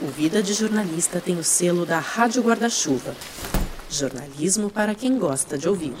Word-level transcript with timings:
O 0.00 0.06
Vida 0.06 0.40
de 0.40 0.54
Jornalista 0.54 1.20
tem 1.20 1.36
o 1.36 1.42
selo 1.42 1.84
da 1.84 1.98
Rádio 1.98 2.40
Guarda-Chuva. 2.40 3.16
Jornalismo 3.90 4.70
para 4.70 4.94
quem 4.94 5.18
gosta 5.18 5.58
de 5.58 5.68
ouvir. 5.68 5.92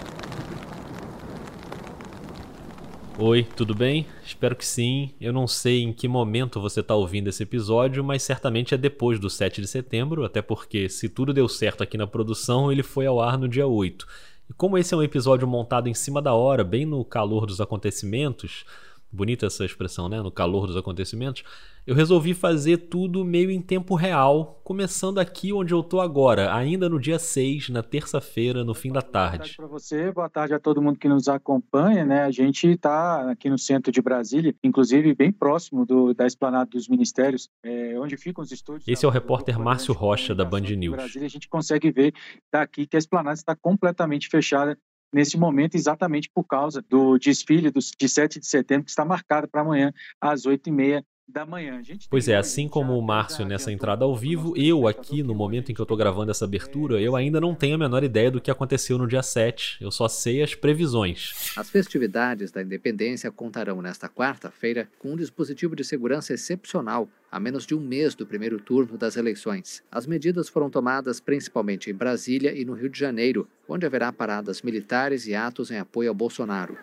Oi, 3.18 3.42
tudo 3.56 3.74
bem? 3.74 4.06
Espero 4.24 4.54
que 4.54 4.64
sim. 4.64 5.10
Eu 5.20 5.32
não 5.32 5.48
sei 5.48 5.82
em 5.82 5.92
que 5.92 6.06
momento 6.06 6.60
você 6.60 6.78
está 6.78 6.94
ouvindo 6.94 7.26
esse 7.26 7.42
episódio, 7.42 8.04
mas 8.04 8.22
certamente 8.22 8.72
é 8.72 8.78
depois 8.78 9.18
do 9.18 9.28
7 9.28 9.60
de 9.60 9.66
setembro, 9.66 10.24
até 10.24 10.40
porque, 10.40 10.88
se 10.88 11.08
tudo 11.08 11.32
deu 11.32 11.48
certo 11.48 11.82
aqui 11.82 11.98
na 11.98 12.06
produção, 12.06 12.70
ele 12.70 12.84
foi 12.84 13.04
ao 13.04 13.20
ar 13.20 13.36
no 13.36 13.48
dia 13.48 13.66
8. 13.66 14.06
E 14.48 14.52
como 14.52 14.78
esse 14.78 14.94
é 14.94 14.96
um 14.96 15.02
episódio 15.02 15.48
montado 15.48 15.88
em 15.88 15.94
cima 15.94 16.22
da 16.22 16.32
hora, 16.34 16.62
bem 16.62 16.86
no 16.86 17.04
calor 17.04 17.46
dos 17.46 17.60
acontecimentos, 17.60 18.64
bonita 19.10 19.46
essa 19.46 19.64
expressão, 19.64 20.08
né? 20.08 20.20
No 20.20 20.30
calor 20.30 20.66
dos 20.66 20.76
acontecimentos. 20.76 21.42
Eu 21.86 21.94
resolvi 21.94 22.34
fazer 22.34 22.76
tudo 22.76 23.24
meio 23.24 23.50
em 23.50 23.62
tempo 23.62 23.94
real, 23.94 24.60
começando 24.62 25.18
aqui 25.18 25.54
onde 25.54 25.72
eu 25.72 25.82
tô 25.82 26.02
agora, 26.02 26.54
ainda 26.54 26.86
no 26.86 27.00
dia 27.00 27.18
6, 27.18 27.70
na 27.70 27.82
terça-feira, 27.82 28.62
no 28.62 28.74
fim 28.74 28.92
da 28.92 29.00
tarde. 29.00 29.38
Boa 29.38 29.38
tarde 29.38 29.56
para 29.56 29.66
você, 29.66 30.12
boa 30.12 30.28
tarde 30.28 30.52
a 30.52 30.58
todo 30.58 30.82
mundo 30.82 30.98
que 30.98 31.08
nos 31.08 31.28
acompanha, 31.28 32.04
né? 32.04 32.24
A 32.24 32.30
gente 32.30 32.68
está 32.68 33.30
aqui 33.30 33.48
no 33.48 33.56
centro 33.56 33.90
de 33.90 34.02
Brasília, 34.02 34.54
inclusive 34.62 35.14
bem 35.14 35.32
próximo 35.32 35.86
do, 35.86 36.12
da 36.12 36.26
esplanada 36.26 36.68
dos 36.68 36.88
ministérios, 36.88 37.48
é, 37.62 37.98
onde 37.98 38.18
ficam 38.18 38.44
os 38.44 38.52
estúdios. 38.52 38.86
Esse 38.86 39.06
é 39.06 39.08
o 39.08 39.10
repórter 39.10 39.58
Márcio 39.58 39.94
Rocha, 39.94 40.34
da 40.34 40.44
Band 40.44 40.60
News. 40.60 40.94
Brasília, 40.94 41.26
a 41.26 41.30
gente 41.30 41.48
consegue 41.48 41.90
ver 41.90 42.12
daqui 42.52 42.86
que 42.86 42.96
a 42.96 42.98
esplanada 42.98 43.34
está 43.34 43.56
completamente 43.56 44.28
fechada 44.28 44.78
nesse 45.12 45.38
momento, 45.38 45.74
exatamente 45.74 46.30
por 46.32 46.44
causa 46.44 46.82
do 46.82 47.18
desfile 47.18 47.70
de 47.70 48.08
7 48.08 48.40
de 48.40 48.46
setembro, 48.46 48.84
que 48.84 48.90
está 48.90 49.04
marcado 49.04 49.48
para 49.48 49.62
amanhã, 49.62 49.92
às 50.20 50.42
8h30 50.42 51.04
da 51.28 51.44
manhã. 51.44 51.82
pois 52.08 52.26
é, 52.26 52.36
assim 52.36 52.66
como 52.66 52.98
o 52.98 53.02
Márcio 53.02 53.44
nessa 53.44 53.70
entrada 53.70 54.04
ao 54.04 54.16
vivo, 54.16 54.54
eu 54.56 54.88
aqui, 54.88 55.22
no 55.22 55.34
momento 55.34 55.70
em 55.70 55.74
que 55.74 55.80
eu 55.80 55.84
estou 55.84 55.96
gravando 55.96 56.30
essa 56.30 56.46
abertura, 56.46 57.00
eu 57.00 57.14
ainda 57.14 57.40
não 57.40 57.54
tenho 57.54 57.74
a 57.74 57.78
menor 57.78 58.02
ideia 58.02 58.30
do 58.30 58.40
que 58.40 58.50
aconteceu 58.50 58.96
no 58.96 59.06
dia 59.06 59.22
7. 59.22 59.78
Eu 59.80 59.90
só 59.90 60.08
sei 60.08 60.42
as 60.42 60.54
previsões. 60.54 61.52
As 61.56 61.68
festividades 61.68 62.50
da 62.50 62.62
independência 62.62 63.30
contarão 63.30 63.82
nesta 63.82 64.08
quarta-feira 64.08 64.88
com 64.98 65.12
um 65.12 65.16
dispositivo 65.16 65.76
de 65.76 65.84
segurança 65.84 66.32
excepcional 66.32 67.08
a 67.30 67.38
menos 67.38 67.66
de 67.66 67.74
um 67.74 67.80
mês 67.80 68.14
do 68.14 68.26
primeiro 68.26 68.58
turno 68.58 68.96
das 68.96 69.16
eleições. 69.16 69.82
As 69.92 70.06
medidas 70.06 70.48
foram 70.48 70.70
tomadas 70.70 71.20
principalmente 71.20 71.90
em 71.90 71.94
Brasília 71.94 72.58
e 72.58 72.64
no 72.64 72.72
Rio 72.72 72.88
de 72.88 72.98
Janeiro, 72.98 73.46
onde 73.68 73.84
haverá 73.84 74.10
paradas 74.10 74.62
militares 74.62 75.26
e 75.26 75.34
atos 75.34 75.70
em 75.70 75.78
apoio 75.78 76.08
ao 76.08 76.14
Bolsonaro. 76.14 76.76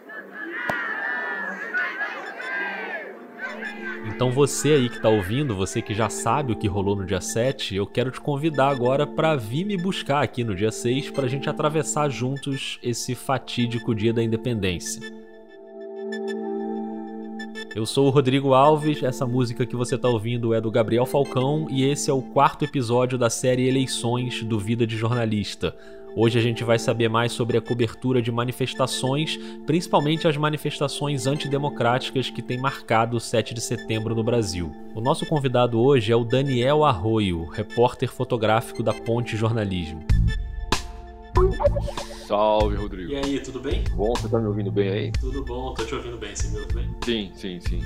Então 4.16 4.32
você 4.32 4.70
aí 4.70 4.88
que 4.88 4.96
está 4.96 5.10
ouvindo, 5.10 5.54
você 5.54 5.82
que 5.82 5.94
já 5.94 6.08
sabe 6.08 6.54
o 6.54 6.56
que 6.56 6.70
rolou 6.70 6.96
no 6.96 7.06
dia 7.06 7.20
7, 7.20 7.76
eu 7.76 7.86
quero 7.86 8.10
te 8.10 8.22
convidar 8.22 8.70
agora 8.70 9.06
para 9.06 9.36
vir 9.36 9.66
me 9.66 9.76
buscar 9.76 10.24
aqui 10.24 10.42
no 10.42 10.56
dia 10.56 10.72
6 10.72 11.12
para 11.12 11.26
a 11.26 11.28
gente 11.28 11.50
atravessar 11.50 12.10
juntos 12.10 12.80
esse 12.82 13.14
fatídico 13.14 13.94
dia 13.94 14.14
da 14.14 14.24
independência. 14.24 15.02
Eu 17.76 17.86
sou 17.86 18.08
o 18.08 18.10
Rodrigo 18.10 18.54
Alves, 18.54 19.04
essa 19.04 19.28
música 19.28 19.66
que 19.66 19.76
você 19.76 19.96
está 19.96 20.08
ouvindo 20.08 20.54
é 20.54 20.62
do 20.62 20.72
Gabriel 20.72 21.06
Falcão 21.06 21.68
e 21.70 21.84
esse 21.84 22.10
é 22.10 22.14
o 22.14 22.22
quarto 22.22 22.64
episódio 22.64 23.18
da 23.18 23.30
série 23.30 23.68
Eleições 23.68 24.42
do 24.44 24.58
Vida 24.58 24.88
de 24.88 24.96
Jornalista. 24.96 25.76
Hoje 26.18 26.40
a 26.40 26.42
gente 26.42 26.64
vai 26.64 26.80
saber 26.80 27.10
mais 27.10 27.34
sobre 27.34 27.58
a 27.58 27.62
cobertura 27.62 28.22
de 28.22 28.32
manifestações, 28.32 29.38
principalmente 29.66 30.26
as 30.26 30.38
manifestações 30.38 31.28
antidemocráticas 31.28 32.30
que 32.30 32.42
têm 32.42 32.58
marcado 32.58 33.18
o 33.18 33.20
7 33.20 33.54
de 33.54 33.60
setembro 33.60 34.16
no 34.16 34.24
Brasil. 34.24 34.72
O 34.96 35.02
nosso 35.02 35.26
convidado 35.26 35.78
hoje 35.78 36.14
é 36.14 36.16
o 36.16 36.24
Daniel 36.24 36.86
Arroio, 36.86 37.44
repórter 37.44 38.10
fotográfico 38.10 38.82
da 38.82 38.94
Ponte 38.94 39.36
Jornalismo. 39.36 40.06
Salve, 42.26 42.78
Rodrigo. 42.78 43.12
E 43.12 43.18
aí, 43.18 43.40
tudo 43.42 43.60
bem? 43.60 43.84
Bom, 43.94 44.14
você 44.16 44.30
tá 44.30 44.40
me 44.40 44.48
ouvindo 44.48 44.72
bem 44.72 44.90
aí? 44.90 45.12
Tudo 45.12 45.44
bom, 45.44 45.74
tô 45.74 45.84
te 45.84 45.96
ouvindo 45.96 46.18
bem, 46.18 46.34
você 46.34 46.48
me 46.48 46.60
ouve 46.60 46.74
bem? 46.76 46.96
Sim, 47.04 47.32
sim, 47.36 47.60
sim. 47.60 47.82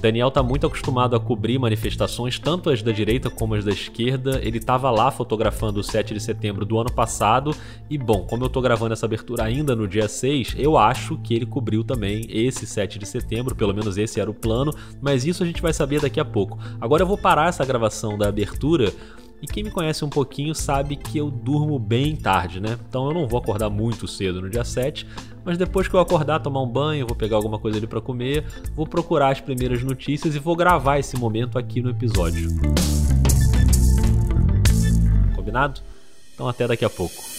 Daniel 0.00 0.28
está 0.28 0.42
muito 0.42 0.66
acostumado 0.66 1.16
a 1.16 1.20
cobrir 1.20 1.58
manifestações, 1.58 2.38
tanto 2.38 2.70
as 2.70 2.82
da 2.82 2.92
direita 2.92 3.28
como 3.28 3.54
as 3.54 3.64
da 3.64 3.72
esquerda. 3.72 4.40
Ele 4.42 4.58
estava 4.58 4.90
lá 4.90 5.10
fotografando 5.10 5.80
o 5.80 5.82
7 5.82 6.14
de 6.14 6.20
setembro 6.20 6.64
do 6.64 6.78
ano 6.78 6.92
passado. 6.92 7.54
E 7.90 7.98
bom, 7.98 8.24
como 8.24 8.44
eu 8.44 8.46
estou 8.46 8.62
gravando 8.62 8.92
essa 8.92 9.06
abertura 9.06 9.42
ainda 9.42 9.74
no 9.74 9.88
dia 9.88 10.08
6, 10.08 10.54
eu 10.56 10.78
acho 10.78 11.16
que 11.18 11.34
ele 11.34 11.46
cobriu 11.46 11.82
também 11.82 12.26
esse 12.28 12.66
7 12.66 12.98
de 12.98 13.06
setembro, 13.06 13.56
pelo 13.56 13.74
menos 13.74 13.98
esse 13.98 14.20
era 14.20 14.30
o 14.30 14.34
plano, 14.34 14.72
mas 15.00 15.24
isso 15.24 15.42
a 15.42 15.46
gente 15.46 15.60
vai 15.60 15.72
saber 15.72 16.00
daqui 16.00 16.20
a 16.20 16.24
pouco. 16.24 16.58
Agora 16.80 17.02
eu 17.02 17.06
vou 17.06 17.18
parar 17.18 17.48
essa 17.48 17.64
gravação 17.64 18.16
da 18.16 18.28
abertura 18.28 18.92
e 19.40 19.46
quem 19.46 19.62
me 19.62 19.70
conhece 19.70 20.04
um 20.04 20.08
pouquinho 20.08 20.54
sabe 20.54 20.96
que 20.96 21.18
eu 21.18 21.30
durmo 21.30 21.78
bem 21.78 22.16
tarde, 22.16 22.60
né? 22.60 22.78
Então 22.88 23.06
eu 23.06 23.14
não 23.14 23.28
vou 23.28 23.38
acordar 23.38 23.70
muito 23.70 24.08
cedo 24.08 24.40
no 24.40 24.50
dia 24.50 24.64
7, 24.64 25.06
mas 25.44 25.56
depois 25.56 25.86
que 25.86 25.94
eu 25.94 26.00
acordar, 26.00 26.40
tomar 26.40 26.62
um 26.62 26.68
banho, 26.68 27.06
vou 27.06 27.16
pegar 27.16 27.36
alguma 27.36 27.58
coisa 27.58 27.78
ali 27.78 27.86
para 27.86 28.00
comer, 28.00 28.44
vou 28.74 28.86
procurar 28.86 29.30
as 29.30 29.40
primeiras 29.40 29.82
notícias 29.82 30.34
e 30.34 30.38
vou 30.38 30.56
gravar 30.56 30.98
esse 30.98 31.16
momento 31.16 31.58
aqui 31.58 31.80
no 31.80 31.90
episódio. 31.90 32.50
Combinado? 35.36 35.80
Então 36.34 36.48
até 36.48 36.66
daqui 36.66 36.84
a 36.84 36.90
pouco. 36.90 37.37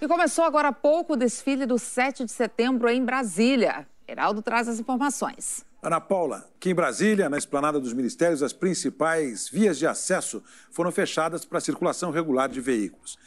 E 0.00 0.08
começou 0.08 0.44
agora 0.44 0.68
há 0.68 0.72
pouco 0.72 1.12
o 1.12 1.16
desfile 1.16 1.66
do 1.66 1.78
7 1.78 2.24
de 2.24 2.32
setembro 2.32 2.88
em 2.88 3.04
Brasília. 3.04 3.86
Heraldo 4.08 4.40
traz 4.40 4.66
as 4.66 4.80
informações. 4.80 5.62
Ana 5.82 6.00
Paula, 6.00 6.48
que 6.58 6.70
em 6.70 6.74
Brasília, 6.74 7.28
na 7.28 7.36
esplanada 7.36 7.78
dos 7.78 7.92
ministérios, 7.92 8.42
as 8.42 8.54
principais 8.54 9.50
vias 9.50 9.78
de 9.78 9.86
acesso 9.86 10.42
foram 10.70 10.90
fechadas 10.90 11.44
para 11.44 11.58
a 11.58 11.60
circulação 11.60 12.10
regular 12.10 12.48
de 12.48 12.62
veículos. 12.62 13.18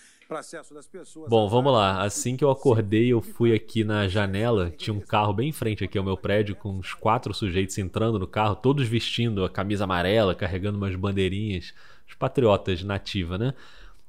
Bom, 1.28 1.48
vamos 1.48 1.72
lá. 1.72 2.02
Assim 2.02 2.36
que 2.36 2.44
eu 2.44 2.50
acordei, 2.50 3.14
eu 3.14 3.22
fui 3.22 3.54
aqui 3.54 3.84
na 3.84 4.08
janela. 4.08 4.72
Tinha 4.72 4.96
um 4.96 5.00
carro 5.00 5.32
bem 5.32 5.50
em 5.50 5.54
frente 5.54 5.84
aqui 5.84 5.96
ao 5.96 6.04
meu 6.04 6.18
prédio, 6.18 6.56
com 6.56 6.70
uns 6.70 6.96
quatro 6.96 7.36
sujeitos 7.36 7.78
entrando 7.78 8.18
no 8.18 8.26
carro, 8.26 8.56
todos 8.56 8.88
vestindo 8.88 9.46
a 9.46 9.50
camisa 9.50 9.84
amarela, 9.84 10.34
carregando 10.34 10.80
umas 10.80 10.96
bandeirinhas. 10.96 11.72
Os 12.08 12.16
patriotas 12.16 12.84
nativa, 12.84 13.38
né? 13.38 13.54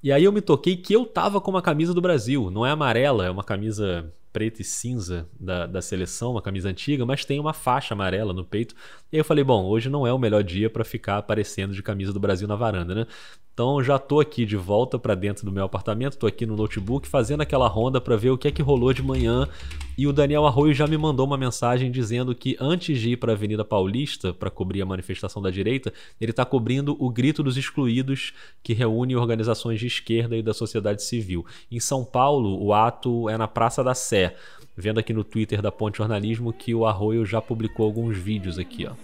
E 0.05 0.13
aí 0.13 0.23
eu 0.23 0.33
me 0.33 0.43
toquei 0.43 0.77
que 0.77 0.93
eu 0.93 1.07
tava 1.07 1.41
com 1.41 1.51
uma 1.51 1.63
camisa 1.63 1.95
do 1.95 2.01
Brasil. 2.03 2.51
Não 2.51 2.67
é 2.67 2.71
amarela, 2.71 3.25
é 3.25 3.31
uma 3.31 3.43
camisa 3.43 4.13
preta 4.35 4.61
e 4.61 4.65
cinza 4.65 5.27
da, 5.41 5.67
da 5.67 5.81
seleção, 5.81 6.33
uma 6.33 6.43
camisa 6.43 6.69
antiga, 6.69 7.07
mas 7.07 7.25
tem 7.25 7.41
uma 7.41 7.55
faixa 7.55 7.95
amarela 7.95 8.35
no 8.35 8.45
peito. 8.45 8.75
E 9.11 9.17
aí 9.17 9.21
eu 9.21 9.25
falei, 9.25 9.43
bom, 9.43 9.65
hoje 9.65 9.89
não 9.89 10.07
é 10.07 10.13
o 10.13 10.19
melhor 10.19 10.45
dia 10.45 10.69
para 10.69 10.85
ficar 10.85 11.17
aparecendo 11.17 11.73
de 11.73 11.83
camisa 11.83 12.13
do 12.13 12.21
Brasil 12.21 12.47
na 12.47 12.55
varanda, 12.55 12.95
né? 12.95 13.07
Então 13.55 13.81
já 13.85 14.01
tô 14.01 14.19
aqui 14.19 14.45
de 14.45 14.57
volta 14.57 14.99
para 14.99 15.15
dentro 15.15 15.47
do 15.47 15.53
meu 15.53 15.63
apartamento, 15.63 16.19
tô 16.19 16.27
aqui 16.27 16.45
no 16.45 16.57
notebook 16.57 17.07
fazendo 17.07 17.43
aquela 17.43 17.69
ronda 17.69 18.01
para 18.01 18.17
ver 18.17 18.31
o 18.31 18.37
que 18.37 18.49
é 18.49 18.51
que 18.51 18.61
rolou 18.61 18.93
de 18.93 19.01
manhã. 19.01 19.49
E 19.97 20.09
o 20.09 20.13
Daniel 20.13 20.45
Arroio 20.45 20.75
já 20.75 20.89
me 20.89 20.99
mandou 20.99 21.25
uma 21.25 21.37
mensagem 21.39 21.89
dizendo 21.89 22.35
que 22.35 22.57
antes 22.59 22.99
de 22.99 23.11
ir 23.11 23.17
para 23.17 23.31
a 23.31 23.37
Avenida 23.37 23.65
Paulista 23.65 24.35
para 24.35 24.51
cobrir 24.51 24.83
a 24.83 24.87
manifestação 24.87 25.41
da 25.41 25.53
direita, 25.53 25.93
ele 26.21 26.33
está 26.33 26.45
cobrindo 26.45 26.97
o 26.99 27.09
Grito 27.09 27.45
dos 27.45 27.57
Excluídos, 27.57 28.33
que 28.61 28.75
reúne 28.75 29.15
organizações 29.15 29.79
de 29.79 29.87
esquerda 29.87 30.37
e 30.37 30.43
da 30.43 30.53
sociedade 30.53 31.05
civil. 31.05 31.47
Em 31.71 31.79
São 31.79 32.05
Paulo, 32.05 32.61
o 32.61 32.75
ato 32.75 33.29
é 33.29 33.39
na 33.39 33.47
Praça 33.47 33.85
da 33.85 33.95
Sé. 33.95 34.35
Vendo 34.77 34.99
aqui 34.99 35.13
no 35.13 35.23
Twitter 35.23 35.63
da 35.63 35.71
Ponte 35.71 35.99
Jornalismo 35.99 36.53
que 36.53 36.75
o 36.75 36.85
Arroio 36.85 37.25
já 37.25 37.41
publicou 37.41 37.87
alguns 37.87 38.17
vídeos 38.19 38.59
aqui, 38.59 38.85
ó. 38.85 38.95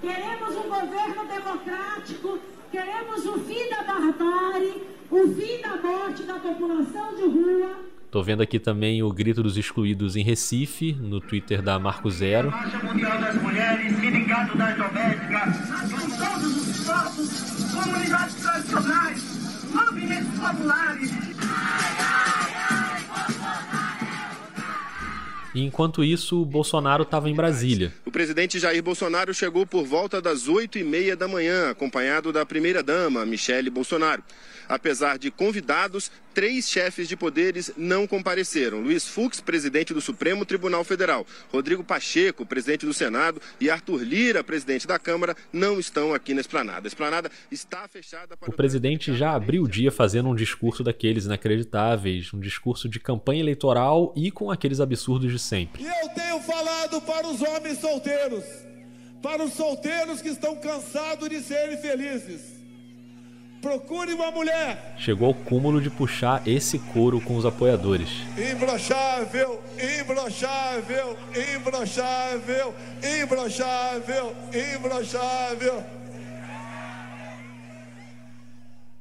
Queremos 0.00 0.54
um 0.54 0.68
governo 0.68 1.19
Queremos 3.10 3.26
o 3.26 3.38
fim 3.40 3.68
da 3.68 3.82
barbárie, 3.82 4.82
o 5.10 5.26
fim 5.34 5.60
da 5.60 5.76
morte 5.76 6.22
da 6.22 6.34
população 6.34 7.14
de 7.16 7.22
rua. 7.22 7.76
Tô 8.08 8.22
vendo 8.22 8.40
aqui 8.40 8.60
também 8.60 9.02
o 9.02 9.12
grito 9.12 9.42
dos 9.42 9.56
excluídos 9.56 10.14
em 10.14 10.22
Recife, 10.22 10.92
no 10.92 11.20
Twitter 11.20 11.60
da 11.60 11.76
Marco 11.78 12.08
Zero. 12.08 12.50
Marcha 12.50 12.78
Mundial 12.78 13.20
das 13.20 13.34
Mulheres, 13.42 13.96
Sindicato 13.98 14.56
das 14.56 14.76
Domésticas, 14.76 15.56
todos 16.18 16.56
os 16.56 16.68
espaços, 16.68 17.74
comunidades 17.74 18.34
tradicionais, 18.36 19.72
movimentos 19.74 20.38
populares. 20.38 21.29
E 25.54 25.64
enquanto 25.64 26.04
isso, 26.04 26.40
o 26.40 26.44
Bolsonaro 26.44 27.02
estava 27.02 27.28
em 27.28 27.34
Brasília. 27.34 27.92
O 28.04 28.10
presidente 28.10 28.58
Jair 28.58 28.82
Bolsonaro 28.82 29.34
chegou 29.34 29.66
por 29.66 29.84
volta 29.84 30.20
das 30.20 30.46
8 30.46 30.78
e 30.78 30.84
meia 30.84 31.16
da 31.16 31.26
manhã, 31.26 31.70
acompanhado 31.70 32.32
da 32.32 32.46
primeira-dama, 32.46 33.26
Michele 33.26 33.68
Bolsonaro. 33.68 34.22
Apesar 34.68 35.18
de 35.18 35.32
convidados, 35.32 36.12
três 36.32 36.68
chefes 36.68 37.08
de 37.08 37.16
poderes 37.16 37.72
não 37.76 38.06
compareceram. 38.06 38.80
Luiz 38.80 39.04
Fux, 39.04 39.40
presidente 39.40 39.92
do 39.92 40.00
Supremo 40.00 40.44
Tribunal 40.44 40.84
Federal, 40.84 41.26
Rodrigo 41.50 41.82
Pacheco, 41.82 42.46
presidente 42.46 42.86
do 42.86 42.94
Senado, 42.94 43.42
e 43.60 43.68
Arthur 43.68 44.02
Lira, 44.04 44.44
presidente 44.44 44.86
da 44.86 44.96
Câmara, 44.96 45.36
não 45.52 45.80
estão 45.80 46.14
aqui 46.14 46.34
na 46.34 46.40
esplanada. 46.40 46.86
A 46.86 46.88
esplanada 46.88 47.30
está 47.50 47.88
fechada 47.88 48.36
para 48.36 48.48
o, 48.48 48.52
o 48.52 48.56
presidente 48.56 49.12
já 49.12 49.34
abriu 49.34 49.64
o 49.64 49.68
dia 49.68 49.90
fazendo 49.90 50.28
um 50.28 50.34
discurso 50.36 50.84
daqueles 50.84 51.24
inacreditáveis, 51.24 52.32
um 52.32 52.38
discurso 52.38 52.88
de 52.88 53.00
campanha 53.00 53.40
eleitoral 53.40 54.12
e 54.16 54.30
com 54.30 54.52
aqueles 54.52 54.78
absurdos 54.78 55.32
de 55.32 55.38
sempre. 55.40 55.82
E 55.82 55.86
eu 55.86 56.08
tenho 56.10 56.40
falado 56.40 57.00
para 57.00 57.26
os 57.26 57.42
homens 57.42 57.78
solteiros, 57.78 58.44
para 59.22 59.42
os 59.42 59.52
solteiros 59.54 60.20
que 60.20 60.28
estão 60.28 60.56
cansados 60.56 61.28
de 61.28 61.40
serem 61.42 61.76
felizes. 61.76 62.60
Procure 63.60 64.14
uma 64.14 64.30
mulher. 64.30 64.94
Chegou 64.98 65.28
ao 65.28 65.34
cúmulo 65.34 65.82
de 65.82 65.90
puxar 65.90 66.42
esse 66.48 66.78
coro 66.78 67.20
com 67.20 67.36
os 67.36 67.44
apoiadores. 67.44 68.08
Imbrochável, 68.38 69.62
imbrochável, 70.00 71.16
imbrochável, 71.54 72.74
imbrochável, 73.20 74.34
imbrochável. 74.74 75.84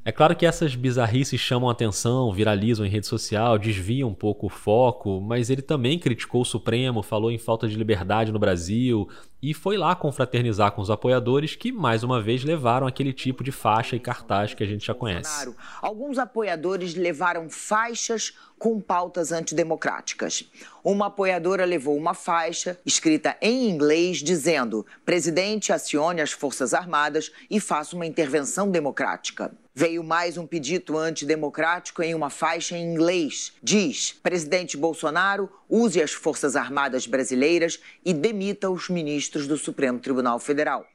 É 0.05 0.11
claro 0.11 0.35
que 0.35 0.45
essas 0.45 0.75
bizarrices 0.75 1.39
chamam 1.39 1.69
atenção, 1.69 2.31
viralizam 2.31 2.85
em 2.85 2.89
rede 2.89 3.05
social, 3.05 3.59
desviam 3.59 4.09
um 4.09 4.13
pouco 4.13 4.47
o 4.47 4.49
foco, 4.49 5.19
mas 5.19 5.49
ele 5.49 5.61
também 5.61 5.99
criticou 5.99 6.41
o 6.41 6.45
Supremo, 6.45 7.03
falou 7.03 7.29
em 7.29 7.37
falta 7.37 7.67
de 7.67 7.75
liberdade 7.75 8.31
no 8.31 8.39
Brasil 8.39 9.09
e 9.41 9.53
foi 9.53 9.77
lá 9.77 9.95
confraternizar 9.95 10.71
com 10.71 10.81
os 10.81 10.89
apoiadores 10.89 11.55
que, 11.55 11.71
mais 11.71 12.01
uma 12.01 12.21
vez, 12.21 12.43
levaram 12.43 12.87
aquele 12.87 13.11
tipo 13.11 13.43
de 13.43 13.51
faixa 13.51 13.95
e 13.95 13.99
cartaz 13.99 14.53
que 14.53 14.63
a 14.63 14.67
gente 14.67 14.85
já 14.85 14.93
conhece. 14.93 15.53
Alguns 15.81 16.17
apoiadores 16.17 16.95
levaram 16.95 17.49
faixas 17.49 18.33
com 18.57 18.79
pautas 18.81 19.31
antidemocráticas. 19.31 20.43
Uma 20.83 21.07
apoiadora 21.07 21.65
levou 21.65 21.95
uma 21.95 22.13
faixa 22.13 22.77
escrita 22.85 23.37
em 23.41 23.69
inglês 23.69 24.17
dizendo: 24.17 24.85
Presidente, 25.05 25.71
acione 25.71 26.19
as 26.21 26.31
Forças 26.31 26.73
Armadas 26.73 27.31
e 27.49 27.59
faça 27.59 27.95
uma 27.95 28.05
intervenção 28.05 28.69
democrática. 28.69 29.51
Veio 29.79 30.03
mais 30.03 30.37
um 30.37 30.45
pedido 30.45 30.97
antidemocrático 30.97 32.03
em 32.03 32.13
uma 32.13 32.29
faixa 32.29 32.75
em 32.75 32.83
inglês. 32.83 33.53
Diz: 33.63 34.11
Presidente 34.11 34.75
Bolsonaro, 34.75 35.49
use 35.69 36.01
as 36.01 36.11
Forças 36.11 36.57
Armadas 36.57 37.07
brasileiras 37.07 37.79
e 38.03 38.13
demita 38.13 38.69
os 38.69 38.89
ministros 38.89 39.47
do 39.47 39.57
Supremo 39.57 39.97
Tribunal 39.97 40.37
Federal. 40.37 40.85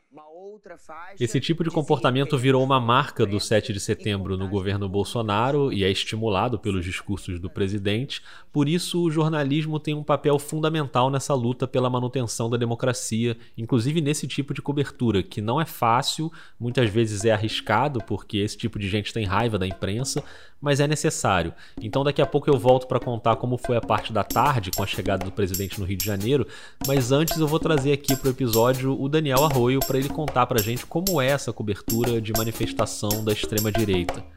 Esse 1.21 1.41
tipo 1.41 1.65
de 1.65 1.71
comportamento 1.71 2.37
virou 2.39 2.63
uma 2.63 2.81
marca 2.81 3.27
do 3.27 3.41
7 3.41 3.73
de 3.73 3.81
setembro 3.81 4.37
no 4.37 4.49
governo 4.49 4.89
Bolsonaro 4.89 5.73
e 5.73 5.85
é 5.85 5.91
estimulado 5.91 6.59
pelos 6.59 6.85
discursos 6.85 7.39
do 7.39 7.51
presidente. 7.51 8.23
Por 8.53 8.69
isso, 8.69 9.03
o 9.03 9.11
jornalismo 9.11 9.81
tem 9.81 9.95
um 9.95 10.03
papel 10.03 10.39
fundamental 10.39 11.11
nessa 11.11 11.35
luta 11.35 11.67
pela 11.67 11.91
manutenção 11.91 12.49
da 12.49 12.57
democracia, 12.57 13.37
inclusive 13.57 14.01
nesse 14.01 14.27
tipo 14.27 14.55
de 14.55 14.63
cobertura, 14.63 15.23
que 15.23 15.41
não 15.41 15.61
é 15.61 15.65
fácil, 15.65 16.33
muitas 16.59 16.89
vezes 16.91 17.25
é 17.25 17.33
arriscado, 17.33 18.01
porque 18.07 18.39
esse 18.39 18.57
tipo 18.57 18.79
de 18.79 18.89
gente 18.89 19.13
tem 19.13 19.25
raiva 19.25 19.59
da 19.59 19.67
imprensa, 19.67 20.23
mas 20.61 20.81
é 20.81 20.87
necessário. 20.87 21.53
Então 21.81 22.03
daqui 22.03 22.23
a 22.23 22.27
pouco 22.27 22.49
eu 22.49 22.59
volto 22.59 22.87
para 22.87 22.99
contar 22.99 23.37
como 23.37 23.59
foi 23.59 23.77
a 23.77 23.81
parte 23.81 24.13
da 24.13 24.25
tarde 24.25 24.71
com 24.71 24.83
a 24.83 24.87
chegada 24.87 25.25
do 25.25 25.31
presidente 25.31 25.79
no 25.79 25.87
Rio 25.87 25.99
de 25.99 26.05
Janeiro, 26.07 26.47
mas 26.87 27.13
antes 27.13 27.39
eu 27.39 27.47
vou 27.47 27.59
trazer 27.59 27.93
aqui 27.93 28.17
para 28.17 28.29
o 28.29 28.31
episódio 28.31 28.99
o 28.99 29.09
Daniel 29.09 29.45
Arroio 29.45 29.81
para 29.81 29.99
ele 29.99 30.09
contar 30.09 30.44
para 30.47 30.61
a 30.61 30.63
gente 30.63 30.87
como 30.87 31.21
é 31.21 31.29
essa 31.29 31.53
cobertura 31.53 32.21
de 32.21 32.33
manifestação 32.33 33.25
da 33.25 33.33
extrema 33.33 33.71
direita. 33.71 34.34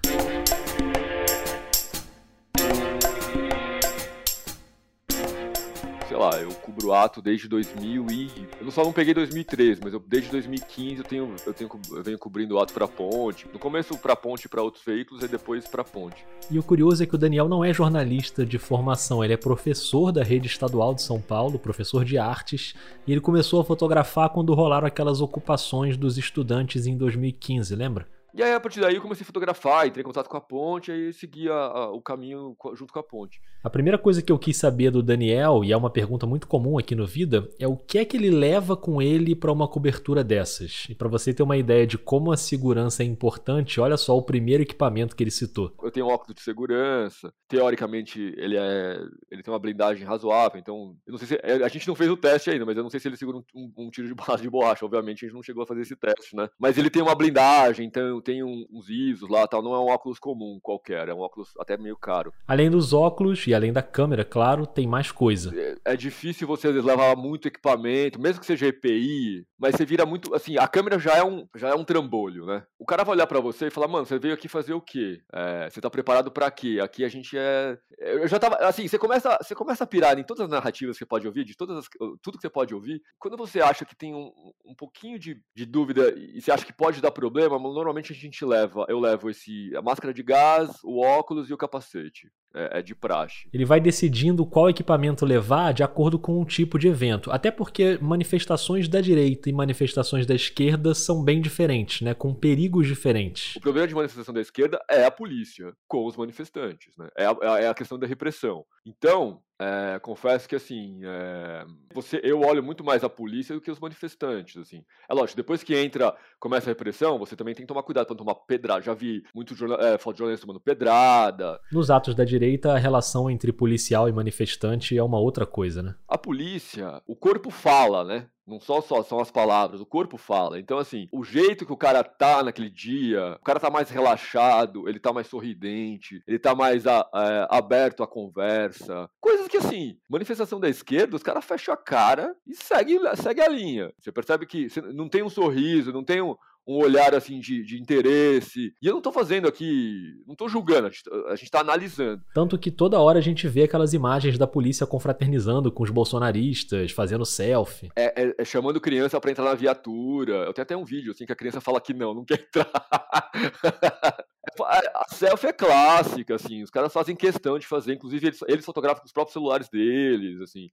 Sei 6.18 6.20
lá, 6.20 6.42
eu 6.42 6.50
cubro 6.50 6.94
ato 6.94 7.22
desde 7.22 7.48
2000 7.48 8.08
e... 8.10 8.32
Eu 8.60 8.72
só 8.72 8.84
não 8.84 8.92
peguei 8.92 9.14
2013, 9.14 9.80
mas 9.84 9.94
eu, 9.94 10.00
desde 10.00 10.32
2015 10.32 10.98
eu, 10.98 11.04
tenho, 11.04 11.36
eu, 11.46 11.54
tenho, 11.54 11.70
eu 11.92 12.04
venho 12.04 12.18
cobrindo 12.18 12.58
ato 12.58 12.74
pra 12.74 12.88
ponte. 12.88 13.48
No 13.54 13.60
começo 13.60 13.96
pra 14.00 14.16
ponte 14.16 14.50
para 14.50 14.64
outros 14.64 14.84
veículos 14.84 15.24
e 15.24 15.28
depois 15.28 15.68
pra 15.68 15.84
ponte. 15.84 16.26
E 16.50 16.58
o 16.58 16.64
curioso 16.64 17.04
é 17.04 17.06
que 17.06 17.14
o 17.14 17.18
Daniel 17.18 17.48
não 17.48 17.64
é 17.64 17.72
jornalista 17.72 18.44
de 18.44 18.58
formação, 18.58 19.24
ele 19.24 19.34
é 19.34 19.38
professor 19.38 20.12
da 20.12 20.24
rede 20.24 20.48
estadual 20.48 20.96
de 20.96 21.04
São 21.04 21.22
Paulo, 21.22 21.60
professor 21.60 22.04
de 22.04 22.18
artes, 22.18 22.74
e 23.06 23.12
ele 23.12 23.22
começou 23.22 23.62
a 23.62 23.66
fotografar 23.66 24.30
quando 24.30 24.56
rolaram 24.56 24.88
aquelas 24.88 25.22
ocupações 25.22 25.98
dos 25.98 26.18
estudantes 26.18 26.88
em 26.88 26.98
2015, 26.98 27.76
lembra? 27.76 28.17
E 28.38 28.44
aí, 28.44 28.54
a 28.54 28.60
partir 28.60 28.80
daí, 28.80 28.94
eu 28.94 29.02
comecei 29.02 29.24
a 29.24 29.26
fotografar, 29.26 29.88
entrei 29.88 30.04
em 30.04 30.06
contato 30.06 30.30
com 30.30 30.38
a 30.38 30.42
ponte, 30.42 30.92
e 30.92 31.12
segui 31.12 31.50
a, 31.50 31.56
a, 31.56 31.92
o 31.92 32.00
caminho 32.00 32.56
junto 32.76 32.94
com 32.94 33.00
a 33.00 33.04
ponte. 33.04 33.42
A 33.64 33.70
primeira 33.70 33.98
coisa 33.98 34.22
que 34.22 34.32
eu 34.32 34.38
quis 34.38 34.58
saber 34.58 34.92
do 34.92 35.02
Daniel, 35.02 35.64
e 35.64 35.72
é 35.72 35.78
uma 35.78 35.90
pergunta 35.90 36.28
muito 36.28 36.46
comum 36.48 36.78
aqui 36.78 36.94
no 36.94 37.08
Vida, 37.08 37.50
é 37.60 37.68
o 37.68 37.76
que 37.76 37.98
é 37.98 38.06
que 38.06 38.16
ele 38.16 38.30
leva 38.30 38.78
com 38.78 39.02
ele 39.02 39.36
para 39.36 39.52
uma 39.52 39.68
cobertura 39.68 40.24
dessas? 40.24 40.86
E 40.88 40.94
para 40.94 41.08
você 41.08 41.34
ter 41.34 41.42
uma 41.42 41.58
ideia 41.58 41.88
de 41.88 41.98
como 41.98 42.32
a 42.32 42.38
segurança 42.38 43.02
é 43.02 43.08
importante, 43.08 43.80
olha 43.80 43.98
só 43.98 44.16
o 44.16 44.22
primeiro 44.22 44.62
equipamento 44.62 45.16
que 45.16 45.24
ele 45.24 45.32
citou. 45.32 45.74
Eu 45.82 45.90
tenho 45.90 46.06
um 46.06 46.10
óculos 46.10 46.36
de 46.36 46.42
segurança, 46.44 47.34
teoricamente 47.48 48.36
ele 48.38 48.56
é, 48.56 49.00
ele 49.32 49.42
tem 49.42 49.52
uma 49.52 49.60
blindagem 49.60 50.06
razoável, 50.06 50.60
então 50.60 50.96
eu 51.08 51.12
não 51.12 51.18
sei 51.18 51.28
se 51.28 51.40
a 51.44 51.68
gente 51.70 51.88
não 51.88 51.96
fez 51.96 52.12
o 52.12 52.16
teste 52.16 52.52
ainda, 52.52 52.68
mas 52.68 52.78
eu 52.78 52.84
não 52.84 52.90
sei 52.92 53.00
se 53.00 53.08
ele 53.08 53.18
segura 53.18 53.38
um, 53.40 53.44
um, 53.56 53.74
um 53.88 53.90
tiro 53.90 54.08
de 54.08 54.14
bala 54.14 54.38
de 54.38 54.48
borracha. 54.48 54.86
Obviamente 54.86 55.26
a 55.26 55.28
gente 55.28 55.36
não 55.36 55.42
chegou 55.42 55.64
a 55.64 55.66
fazer 55.66 55.82
esse 55.82 55.96
teste, 55.96 56.36
né? 56.36 56.48
Mas 56.60 56.78
ele 56.78 56.92
tem 56.92 57.02
uma 57.02 57.16
blindagem, 57.16 57.88
então 57.88 58.27
tem 58.28 58.44
uns 58.44 58.90
ISOs 58.90 59.30
lá 59.30 59.48
tal, 59.48 59.64
não 59.64 59.74
é 59.74 59.80
um 59.80 59.88
óculos 59.88 60.20
comum 60.20 60.60
qualquer, 60.62 61.08
é 61.08 61.14
um 61.14 61.20
óculos 61.20 61.54
até 61.58 61.78
meio 61.78 61.96
caro. 61.96 62.34
Além 62.46 62.70
dos 62.70 62.92
óculos 62.92 63.48
e 63.48 63.54
além 63.54 63.72
da 63.72 63.82
câmera, 63.82 64.26
claro, 64.26 64.68
tem 64.68 64.86
mais 64.86 65.14
coisa. 65.14 65.58
É, 65.58 65.94
é 65.94 65.96
difícil 65.96 66.46
você 66.46 66.70
levar 66.70 67.16
muito 67.16 67.48
equipamento, 67.48 68.20
mesmo 68.20 68.42
que 68.42 68.46
seja 68.46 68.68
EPI, 68.68 69.46
mas 69.58 69.76
você 69.76 69.86
vira 69.86 70.06
muito, 70.06 70.36
assim, 70.36 70.58
a 70.58 70.68
câmera 70.68 71.00
já 71.00 71.16
é 71.16 71.24
um, 71.24 71.48
já 71.56 71.70
é 71.70 71.74
um 71.74 71.86
trambolho, 71.86 72.46
né? 72.46 72.66
O 72.78 72.86
cara 72.86 73.06
vai 73.06 73.16
olhar 73.16 73.28
para 73.28 73.40
você 73.40 73.68
e 73.68 73.72
falar, 73.72 73.88
mano, 73.88 74.06
você 74.06 74.20
veio 74.20 74.34
aqui 74.34 74.50
fazer 74.50 74.74
o 74.74 74.82
quê? 74.82 75.22
É, 75.32 75.70
você 75.70 75.80
tá 75.80 75.90
preparado 75.90 76.30
para 76.30 76.52
quê? 76.52 76.80
Aqui 76.84 77.06
a 77.06 77.10
gente 77.10 77.38
é... 77.38 77.78
Eu 77.98 78.28
já 78.28 78.38
tava, 78.38 78.58
assim, 78.58 78.90
você 78.90 79.00
começa, 79.00 79.38
você 79.42 79.56
começa 79.56 79.86
a 79.86 79.88
pirar 79.88 80.20
em 80.20 80.24
todas 80.24 80.44
as 80.44 80.50
narrativas 80.50 80.98
que 80.98 81.00
você 81.00 81.06
pode 81.06 81.26
ouvir, 81.26 81.46
de 81.46 81.56
todas 81.56 81.78
as, 81.78 81.86
tudo 82.22 82.38
que 82.38 82.42
você 82.42 82.50
pode 82.50 82.76
ouvir, 82.76 83.02
quando 83.18 83.38
você 83.38 83.62
acha 83.62 83.86
que 83.86 83.96
tem 83.96 84.14
um, 84.14 84.34
um 84.66 84.76
pouquinho 84.76 85.18
de, 85.18 85.42
de 85.56 85.66
dúvida 85.66 86.14
e 86.18 86.42
você 86.42 86.52
acha 86.52 86.66
que 86.66 86.74
pode 86.74 87.02
dar 87.02 87.12
problema, 87.12 87.58
normalmente 87.58 88.12
a 88.12 88.17
gente 88.18 88.44
leva, 88.44 88.86
eu 88.90 89.00
levo 89.00 89.30
esse 89.30 89.76
a 89.76 89.82
máscara 89.82 90.14
de 90.14 90.24
gás, 90.24 90.84
o 90.84 91.00
óculos 91.00 91.50
e 91.50 91.54
o 91.54 91.58
capacete. 91.58 92.32
É, 92.58 92.80
é, 92.80 92.82
de 92.82 92.96
praxe. 92.96 93.48
Ele 93.54 93.66
vai 93.66 93.80
decidindo 93.80 94.44
qual 94.44 94.68
equipamento 94.68 95.24
levar 95.24 95.74
de 95.74 95.84
acordo 95.84 96.18
com 96.18 96.42
o 96.42 96.46
tipo 96.46 96.80
de 96.80 96.88
evento. 96.88 97.32
Até 97.32 97.52
porque 97.52 98.00
manifestações 98.02 98.88
da 98.88 99.00
direita 99.00 99.48
e 99.48 99.54
manifestações 99.54 100.26
da 100.26 100.34
esquerda 100.34 100.96
são 100.96 101.24
bem 101.24 101.40
diferentes, 101.40 102.02
né? 102.02 102.16
Com 102.16 102.34
perigos 102.34 102.88
diferentes. 102.88 103.56
O 103.56 103.62
problema 103.62 103.88
de 103.88 103.94
manifestação 103.94 104.34
da 104.34 104.42
esquerda 104.42 104.82
é 104.90 105.06
a 105.06 105.12
polícia 105.12 105.72
com 105.88 106.08
os 106.08 106.18
manifestantes, 106.18 106.98
né? 106.98 107.08
É 107.16 107.28
a, 107.28 107.60
é 107.60 107.68
a 107.68 107.76
questão 107.76 108.00
da 108.00 108.08
repressão. 108.08 108.66
Então, 108.84 109.40
é, 109.60 109.98
confesso 110.00 110.48
que 110.48 110.56
assim, 110.56 111.00
é, 111.04 111.66
você, 111.92 112.22
eu 112.24 112.42
olho 112.42 112.62
muito 112.62 112.84
mais 112.84 113.04
a 113.04 113.10
polícia 113.10 113.56
do 113.56 113.62
que 113.62 113.72
os 113.72 113.80
manifestantes, 113.80 114.56
assim. 114.58 114.84
É 115.10 115.14
lógico, 115.14 115.36
depois 115.36 115.64
que 115.64 115.76
entra, 115.76 116.16
começa 116.40 116.70
a 116.70 116.72
repressão, 116.72 117.18
você 117.18 117.36
também 117.36 117.56
tem 117.56 117.66
que 117.66 117.68
tomar 117.68 117.82
cuidado 117.82 118.06
para 118.06 118.16
tomar 118.16 118.36
pedrada. 118.36 118.82
Já 118.82 118.94
vi 118.94 119.24
muito 119.34 119.56
jornal, 119.56 119.80
é, 119.82 119.98
foto 119.98 120.16
de 120.16 120.20
jornalista 120.20 120.46
tomando 120.46 120.62
pedrada. 120.62 121.60
Nos 121.72 121.90
atos 121.90 122.14
da 122.14 122.24
direita, 122.24 122.47
a 122.66 122.78
relação 122.78 123.30
entre 123.30 123.52
policial 123.52 124.08
e 124.08 124.12
manifestante 124.12 124.98
é 124.98 125.04
uma 125.04 125.20
outra 125.20 125.46
coisa, 125.46 125.82
né? 125.82 125.96
A 126.08 126.18
polícia, 126.18 127.02
o 127.08 127.16
corpo 127.16 127.50
fala, 127.50 128.04
né? 128.04 128.28
Não 128.48 128.62
só, 128.62 128.80
só 128.80 129.04
são 129.04 129.20
as 129.20 129.30
palavras, 129.30 129.82
o 129.82 129.86
corpo 129.86 130.18
fala. 130.18 130.58
Então, 130.58 130.78
assim, 130.78 131.10
o 131.12 131.22
jeito 131.22 131.66
que 131.66 131.74
o 131.74 131.78
cara 131.78 132.02
tá 132.02 132.42
naquele 132.42 132.70
dia, 132.70 133.36
o 133.36 133.44
cara 133.44 133.60
tá 133.60 133.70
mais 133.70 133.90
relaxado, 133.90 134.88
ele 134.88 135.00
tá 135.00 135.12
mais 135.12 135.28
sorridente, 135.28 136.24
ele 136.26 136.40
tá 136.40 136.56
mais 136.56 136.88
a, 136.88 137.06
a, 137.12 137.58
aberto 137.58 138.04
à 138.04 138.08
conversa. 138.08 139.10
Coisas 139.20 139.50
que, 139.50 139.58
assim, 139.58 139.98
manifestação 140.08 140.62
da 140.62 140.70
esquerda, 140.70 141.18
os 141.18 141.24
caras 141.24 141.44
fecham 141.44 141.74
a 141.74 141.78
cara 141.78 142.34
e 142.48 142.56
segue, 142.56 142.98
segue 143.18 143.42
a 143.42 143.50
linha. 143.50 143.92
Você 144.00 144.14
percebe 144.14 144.46
que 144.46 144.70
não 144.94 145.10
tem 145.10 145.24
um 145.24 145.30
sorriso, 145.30 145.92
não 145.92 146.06
tem 146.06 146.22
um, 146.22 146.38
um 146.68 146.76
olhar 146.76 147.16
assim 147.16 147.40
de, 147.40 147.64
de 147.64 147.80
interesse. 147.80 148.74
E 148.82 148.88
eu 148.88 148.94
não 148.94 149.02
tô 149.02 149.12
fazendo 149.12 149.48
aqui, 149.48 150.22
não 150.28 150.36
tô 150.36 150.50
julgando, 150.50 150.88
a 150.88 150.90
gente, 150.90 151.04
gente 151.38 151.52
tá 151.52 151.62
analisando. 151.62 152.22
Tanto 152.34 152.58
que 152.58 152.70
toda 152.70 153.00
hora 153.00 153.20
a 153.20 153.22
gente 153.22 153.48
vê 153.48 153.64
aquelas 153.64 153.94
imagens 153.94 154.38
da 154.38 154.46
polícia 154.46 154.86
confraternizando 154.86 155.72
com 155.72 155.84
os 155.84 155.90
bolsonaristas, 155.90 156.92
fazendo 156.92 157.26
selfie. 157.26 157.90
É, 157.96 158.24
é, 158.24 158.36
é 158.38 158.46
chamando 158.46 158.82
criança 158.82 159.20
para 159.20 159.32
entrar 159.32 159.46
na 159.46 159.56
viatura. 159.56 160.46
Eu 160.46 160.54
tenho 160.54 160.64
até 160.64 160.76
um 160.76 160.84
vídeo 160.84 161.12
assim 161.12 161.26
que 161.26 161.32
a 161.32 161.36
criança 161.36 161.62
fala 161.62 161.80
que 161.80 161.94
não, 161.94 162.14
não 162.14 162.26
quer 162.26 162.42
entrar. 162.42 162.70
a 164.66 165.06
selfie 165.10 165.48
é 165.48 165.54
clássica, 165.54 166.36
assim, 166.36 166.64
os 166.64 166.70
caras 166.70 166.92
fazem 166.92 167.16
questão 167.16 167.60
de 167.60 167.68
fazer, 167.68 167.94
inclusive 167.94 168.28
eles, 168.28 168.40
eles 168.48 168.66
fotografam 168.66 169.02
com 169.02 169.06
os 169.06 169.12
próprios 169.14 169.34
celulares 169.34 169.70
deles, 169.70 170.42
assim. 170.42 170.70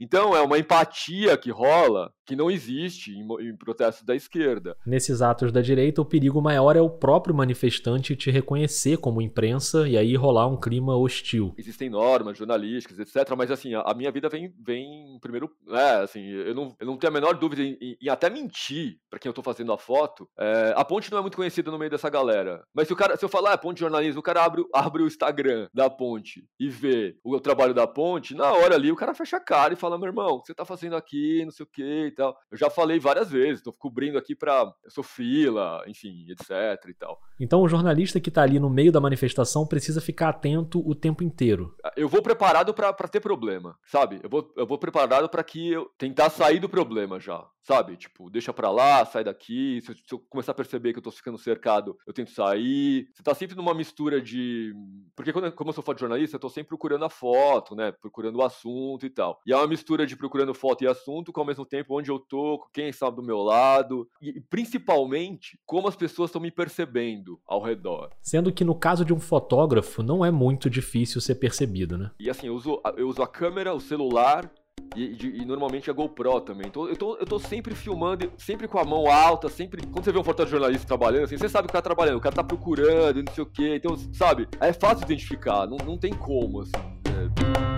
Então 0.00 0.34
é 0.34 0.40
uma 0.40 0.58
empatia 0.58 1.36
que 1.36 1.50
rola 1.50 2.12
que 2.28 2.36
não 2.36 2.50
existe 2.50 3.10
em, 3.10 3.26
em 3.40 3.56
protestos 3.56 4.04
da 4.04 4.14
esquerda. 4.14 4.76
Nesses 4.86 5.22
atos 5.22 5.50
da 5.50 5.62
direita, 5.62 6.02
o 6.02 6.04
perigo 6.04 6.42
maior 6.42 6.76
é 6.76 6.80
o 6.80 6.90
próprio 6.90 7.34
manifestante 7.34 8.14
te 8.14 8.30
reconhecer 8.30 8.98
como 8.98 9.22
imprensa 9.22 9.88
e 9.88 9.96
aí 9.96 10.14
rolar 10.14 10.46
um 10.46 10.60
clima 10.60 10.94
hostil. 10.94 11.54
Existem 11.56 11.88
normas 11.88 12.36
jornalísticas, 12.36 12.98
etc. 12.98 13.34
Mas 13.34 13.50
assim, 13.50 13.74
a, 13.74 13.80
a 13.80 13.94
minha 13.94 14.12
vida 14.12 14.28
vem, 14.28 14.52
vem 14.60 15.18
primeiro. 15.22 15.50
É, 15.70 16.02
assim, 16.02 16.22
eu 16.28 16.54
não, 16.54 16.76
eu 16.78 16.86
não 16.86 16.98
tenho 16.98 17.10
a 17.10 17.14
menor 17.14 17.32
dúvida 17.32 17.62
em, 17.62 17.78
em, 17.80 17.96
em 17.98 18.08
até 18.10 18.28
mentir 18.28 18.98
para 19.08 19.18
quem 19.18 19.30
eu 19.30 19.34
tô 19.34 19.42
fazendo 19.42 19.72
a 19.72 19.78
foto. 19.78 20.28
É, 20.38 20.74
a 20.76 20.84
ponte 20.84 21.10
não 21.10 21.18
é 21.18 21.22
muito 21.22 21.36
conhecida 21.36 21.70
no 21.70 21.78
meio 21.78 21.90
dessa 21.90 22.10
galera. 22.10 22.62
Mas 22.74 22.88
se 22.88 22.92
o 22.92 22.96
cara, 22.96 23.16
se 23.16 23.24
eu 23.24 23.28
falar, 23.28 23.54
ah, 23.54 23.58
ponte 23.58 23.76
de 23.76 23.80
jornalismo, 23.80 24.20
o 24.20 24.22
cara 24.22 24.44
abre, 24.44 24.62
abre 24.74 25.02
o 25.02 25.06
Instagram 25.06 25.66
da 25.72 25.88
ponte 25.88 26.44
e 26.60 26.68
vê 26.68 27.16
o 27.24 27.40
trabalho 27.40 27.72
da 27.72 27.86
ponte, 27.86 28.34
na 28.34 28.52
hora 28.52 28.74
ali 28.74 28.92
o 28.92 28.96
cara 28.96 29.14
fecha 29.14 29.38
a 29.38 29.40
cara 29.40 29.72
e 29.72 29.76
fala: 29.76 29.87
meu 29.96 30.08
irmão, 30.08 30.34
o 30.34 30.40
que 30.40 30.48
você 30.48 30.54
tá 30.54 30.64
fazendo 30.64 30.96
aqui, 30.96 31.44
não 31.44 31.52
sei 31.52 31.64
o 31.64 31.68
que 31.68 32.12
tal. 32.16 32.36
Eu 32.50 32.58
já 32.58 32.68
falei 32.68 32.98
várias 32.98 33.30
vezes, 33.30 33.62
tô 33.62 33.72
cobrindo 33.72 34.18
aqui 34.18 34.34
pra. 34.34 34.72
Eu 34.84 34.90
sou 34.90 35.04
fila, 35.04 35.82
enfim, 35.86 36.26
etc 36.30 36.50
e 36.88 36.94
tal. 36.94 37.20
Então 37.38 37.62
o 37.62 37.68
jornalista 37.68 38.20
que 38.20 38.30
tá 38.30 38.42
ali 38.42 38.58
no 38.58 38.68
meio 38.68 38.90
da 38.90 39.00
manifestação 39.00 39.66
precisa 39.66 40.00
ficar 40.00 40.30
atento 40.30 40.86
o 40.86 40.94
tempo 40.94 41.22
inteiro. 41.22 41.74
Eu 41.96 42.08
vou 42.08 42.22
preparado 42.22 42.74
para 42.74 42.92
ter 42.92 43.20
problema, 43.20 43.78
sabe? 43.84 44.20
Eu 44.22 44.28
vou, 44.28 44.52
eu 44.56 44.66
vou 44.66 44.78
preparado 44.78 45.28
para 45.28 45.44
que 45.44 45.72
eu 45.72 45.90
tentar 45.96 46.30
sair 46.30 46.58
do 46.58 46.68
problema 46.68 47.20
já, 47.20 47.46
sabe? 47.68 47.96
Tipo, 47.98 48.30
deixa 48.30 48.50
pra 48.50 48.70
lá, 48.70 49.04
sai 49.04 49.22
daqui. 49.22 49.82
Se 49.82 49.90
eu, 49.90 49.94
se 49.94 50.14
eu, 50.14 50.18
começar 50.18 50.52
a 50.52 50.54
perceber 50.54 50.94
que 50.94 50.98
eu 50.98 51.02
tô 51.02 51.10
ficando 51.10 51.36
cercado, 51.36 51.98
eu 52.06 52.14
tento 52.14 52.30
sair. 52.30 53.10
Você 53.12 53.22
tá 53.22 53.34
sempre 53.34 53.54
numa 53.54 53.74
mistura 53.74 54.22
de. 54.22 54.72
Porque 55.14 55.34
quando, 55.34 55.52
como 55.52 55.68
eu 55.68 55.74
sou 55.74 55.84
fotojornalista, 55.84 56.36
eu 56.36 56.40
tô 56.40 56.48
sempre 56.48 56.68
procurando 56.68 57.04
a 57.04 57.10
foto, 57.10 57.76
né? 57.76 57.92
Procurando 57.92 58.36
o 58.36 58.42
assunto 58.42 59.04
e 59.04 59.10
tal. 59.10 59.38
E 59.46 59.52
é 59.52 59.56
uma 59.56 59.66
mistura 59.66 60.06
de 60.06 60.16
procurando 60.16 60.54
foto 60.54 60.82
e 60.82 60.86
assunto, 60.86 61.30
com 61.30 61.40
ao 61.40 61.46
mesmo 61.46 61.66
tempo 61.66 61.98
onde 61.98 62.10
eu 62.10 62.18
tô, 62.18 62.66
quem 62.72 62.88
está 62.88 63.10
do 63.10 63.22
meu 63.22 63.38
lado. 63.38 64.08
E 64.22 64.40
principalmente 64.40 65.60
como 65.66 65.88
as 65.88 65.96
pessoas 65.96 66.30
estão 66.30 66.40
me 66.40 66.50
percebendo 66.50 67.38
ao 67.46 67.62
redor. 67.62 68.10
Sendo 68.22 68.50
que 68.50 68.64
no 68.64 68.74
caso 68.74 69.04
de 69.04 69.12
um 69.12 69.20
fotógrafo, 69.20 70.02
não 70.02 70.24
é 70.24 70.30
muito 70.30 70.70
difícil 70.70 71.20
ser 71.20 71.34
percebido, 71.34 71.98
né? 71.98 72.10
E 72.18 72.30
assim, 72.30 72.46
eu 72.46 72.54
uso, 72.54 72.80
eu 72.96 73.08
uso 73.08 73.22
a 73.22 73.28
câmera, 73.28 73.74
o 73.74 73.80
celular 73.80 74.50
e, 74.96 75.04
e, 75.04 75.42
e, 75.42 75.44
normalmente 75.44 75.90
a 75.90 75.92
GoPro 75.92 76.40
também. 76.40 76.66
Então 76.68 76.88
eu 76.88 76.96
tô, 76.96 77.16
eu 77.16 77.26
tô 77.26 77.38
sempre 77.38 77.74
filmando, 77.74 78.32
sempre 78.36 78.66
com 78.66 78.78
a 78.78 78.84
mão 78.84 79.10
alta, 79.10 79.48
sempre. 79.48 79.86
Quando 79.86 80.04
você 80.04 80.12
vê 80.12 80.18
um 80.18 80.24
fotojornalista 80.24 80.86
trabalhando, 80.86 81.24
assim, 81.24 81.36
você 81.36 81.48
sabe 81.48 81.68
o 81.68 81.72
cara 81.72 81.82
tá 81.82 81.88
trabalhando, 81.88 82.16
o 82.16 82.20
cara 82.20 82.34
tá 82.34 82.44
procurando, 82.44 83.22
não 83.22 83.32
sei 83.32 83.44
o 83.44 83.46
quê. 83.46 83.76
Então, 83.76 83.96
sabe, 84.12 84.48
é 84.60 84.72
fácil 84.72 85.04
identificar, 85.04 85.66
não, 85.66 85.76
não 85.78 85.98
tem 85.98 86.12
como, 86.12 86.62
assim. 86.62 86.72
É... 86.74 87.77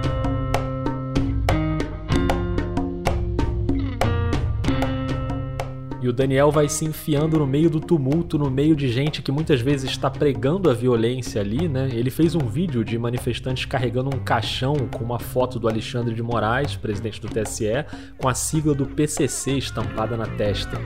E 6.03 6.09
o 6.09 6.13
Daniel 6.13 6.51
vai 6.51 6.67
se 6.67 6.87
enfiando 6.87 7.39
no 7.39 7.47
meio 7.47 7.69
do 7.69 7.79
tumulto, 7.79 8.39
no 8.39 8.51
meio 8.51 8.75
de 8.75 8.89
gente 8.89 9.21
que 9.21 9.31
muitas 9.31 9.61
vezes 9.61 9.91
está 9.91 10.11
pregando 10.11 10.71
a 10.71 10.75
violência 10.75 11.43
ali, 11.43 11.69
né? 11.69 11.91
Ele 11.93 12.11
fez 12.11 12.35
um 12.35 12.47
vídeo 12.47 12.83
de 12.83 12.99
manifestantes 12.99 13.67
carregando 13.67 14.09
um 14.09 14.19
caixão 14.19 14.75
com 14.91 15.05
uma 15.05 15.19
foto 15.19 15.59
do 15.59 15.69
Alexandre 15.69 16.15
de 16.15 16.23
Moraes, 16.23 16.75
presidente 16.75 17.21
do 17.21 17.29
TSE, 17.29 17.85
com 18.17 18.29
a 18.29 18.35
sigla 18.35 18.75
do 18.75 18.87
PCC 18.87 19.59
estampada 19.59 20.17
na 20.17 20.27
testa. 20.27 20.81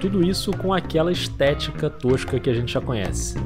Tudo 0.00 0.24
isso 0.24 0.50
com 0.52 0.72
aquela 0.72 1.12
estética 1.12 1.90
tosca 1.90 2.40
que 2.40 2.48
a 2.48 2.54
gente 2.54 2.72
já 2.72 2.80
conhece. 2.80 3.36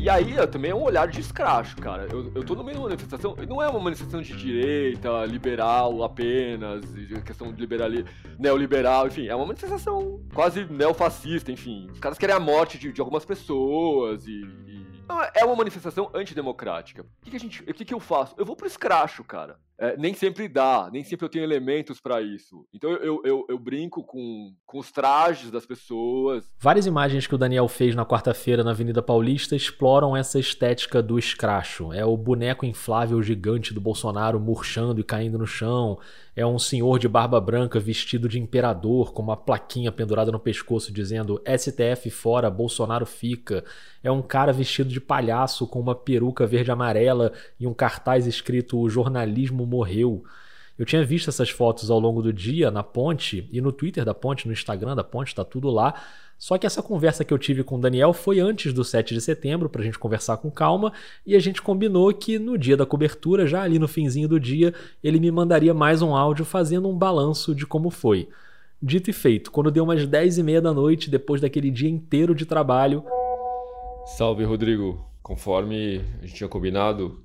E 0.00 0.08
aí 0.08 0.34
também 0.46 0.70
é 0.70 0.74
um 0.74 0.82
olhar 0.82 1.06
de 1.08 1.20
escracho, 1.20 1.76
cara. 1.76 2.08
Eu, 2.10 2.32
eu 2.34 2.42
tô 2.42 2.54
no 2.54 2.64
meio 2.64 2.76
de 2.76 2.80
uma 2.80 2.88
manifestação, 2.88 3.36
não 3.46 3.62
é 3.62 3.68
uma 3.68 3.78
manifestação 3.80 4.22
de 4.22 4.34
direita, 4.34 5.26
liberal 5.26 6.02
apenas, 6.02 6.82
questão 7.22 7.52
de 7.52 7.60
liberal, 7.60 7.90
neoliberal, 8.38 9.08
enfim, 9.08 9.28
é 9.28 9.34
uma 9.34 9.44
manifestação 9.44 10.18
quase 10.32 10.64
neofascista, 10.64 11.52
enfim. 11.52 11.86
Os 11.92 11.98
caras 11.98 12.16
querem 12.16 12.34
a 12.34 12.40
morte 12.40 12.78
de, 12.78 12.90
de 12.90 13.00
algumas 13.02 13.26
pessoas 13.26 14.26
e, 14.26 14.40
e 14.66 14.86
é 15.34 15.44
uma 15.44 15.56
manifestação 15.56 16.10
antidemocrática. 16.14 17.02
O 17.02 17.06
que, 17.22 17.30
que, 17.32 17.36
a 17.36 17.40
gente, 17.40 17.62
o 17.62 17.74
que, 17.74 17.84
que 17.84 17.92
eu 17.92 18.00
faço? 18.00 18.34
Eu 18.38 18.46
vou 18.46 18.56
pro 18.56 18.66
escracho, 18.66 19.22
cara. 19.22 19.58
É, 19.82 19.96
nem 19.96 20.12
sempre 20.12 20.46
dá, 20.46 20.90
nem 20.92 21.02
sempre 21.02 21.24
eu 21.24 21.30
tenho 21.30 21.42
elementos 21.42 21.98
para 21.98 22.20
isso. 22.20 22.66
Então 22.70 22.90
eu, 22.90 23.22
eu, 23.24 23.46
eu, 23.48 23.58
brinco 23.58 24.04
com, 24.04 24.52
com 24.66 24.78
os 24.78 24.92
trajes 24.92 25.50
das 25.50 25.64
pessoas. 25.64 26.44
Várias 26.58 26.84
imagens 26.84 27.26
que 27.26 27.34
o 27.34 27.38
Daniel 27.38 27.66
fez 27.66 27.94
na 27.94 28.04
quarta-feira 28.04 28.62
na 28.62 28.72
Avenida 28.72 29.00
Paulista 29.00 29.56
exploram 29.56 30.14
essa 30.14 30.38
estética 30.38 31.02
do 31.02 31.18
escracho. 31.18 31.94
É 31.94 32.04
o 32.04 32.14
boneco 32.14 32.66
inflável 32.66 33.22
gigante 33.22 33.72
do 33.72 33.80
Bolsonaro 33.80 34.38
murchando 34.38 35.00
e 35.00 35.04
caindo 35.04 35.38
no 35.38 35.46
chão. 35.46 35.98
É 36.36 36.44
um 36.46 36.58
senhor 36.58 36.98
de 36.98 37.08
barba 37.08 37.40
branca 37.40 37.80
vestido 37.80 38.28
de 38.28 38.38
imperador, 38.38 39.12
com 39.12 39.22
uma 39.22 39.36
plaquinha 39.36 39.90
pendurada 39.90 40.30
no 40.30 40.38
pescoço 40.38 40.92
dizendo 40.92 41.42
STF 41.46 42.10
fora, 42.10 42.50
Bolsonaro 42.50 43.06
fica. 43.06 43.64
É 44.02 44.10
um 44.10 44.22
cara 44.22 44.52
vestido 44.52 44.90
de 44.90 45.00
palhaço 45.00 45.66
com 45.66 45.80
uma 45.80 45.94
peruca 45.94 46.46
verde-amarela 46.46 47.32
e 47.58 47.66
um 47.66 47.74
cartaz 47.74 48.26
escrito 48.26 48.88
jornalismo 48.88 49.69
morreu. 49.70 50.24
Eu 50.78 50.84
tinha 50.84 51.04
visto 51.04 51.28
essas 51.28 51.50
fotos 51.50 51.90
ao 51.90 52.00
longo 52.00 52.22
do 52.22 52.32
dia 52.32 52.70
na 52.70 52.82
ponte 52.82 53.48
e 53.52 53.60
no 53.60 53.70
Twitter 53.70 54.04
da 54.04 54.14
ponte, 54.14 54.46
no 54.46 54.52
Instagram 54.52 54.96
da 54.96 55.04
ponte, 55.04 55.34
tá 55.34 55.44
tudo 55.44 55.70
lá. 55.70 55.94
Só 56.38 56.56
que 56.56 56.66
essa 56.66 56.82
conversa 56.82 57.22
que 57.22 57.34
eu 57.34 57.38
tive 57.38 57.62
com 57.62 57.76
o 57.76 57.80
Daniel 57.80 58.14
foi 58.14 58.40
antes 58.40 58.72
do 58.72 58.82
7 58.82 59.12
de 59.12 59.20
setembro, 59.20 59.68
para 59.68 59.82
a 59.82 59.84
gente 59.84 59.98
conversar 59.98 60.38
com 60.38 60.50
calma, 60.50 60.90
e 61.26 61.36
a 61.36 61.38
gente 61.38 61.60
combinou 61.60 62.10
que 62.14 62.38
no 62.38 62.56
dia 62.56 62.78
da 62.78 62.86
cobertura, 62.86 63.46
já 63.46 63.60
ali 63.62 63.78
no 63.78 63.86
finzinho 63.86 64.26
do 64.26 64.40
dia, 64.40 64.72
ele 65.04 65.20
me 65.20 65.30
mandaria 65.30 65.74
mais 65.74 66.00
um 66.00 66.16
áudio 66.16 66.46
fazendo 66.46 66.88
um 66.88 66.96
balanço 66.96 67.54
de 67.54 67.66
como 67.66 67.90
foi. 67.90 68.26
Dito 68.82 69.10
e 69.10 69.12
feito, 69.12 69.50
quando 69.50 69.70
deu 69.70 69.84
umas 69.84 70.06
10 70.06 70.38
e 70.38 70.42
meia 70.42 70.62
da 70.62 70.72
noite, 70.72 71.10
depois 71.10 71.42
daquele 71.42 71.70
dia 71.70 71.90
inteiro 71.90 72.34
de 72.34 72.46
trabalho. 72.46 73.04
Salve, 74.16 74.42
Rodrigo. 74.44 75.04
Conforme 75.22 76.00
a 76.22 76.26
gente 76.26 76.36
tinha 76.36 76.48
combinado, 76.48 77.20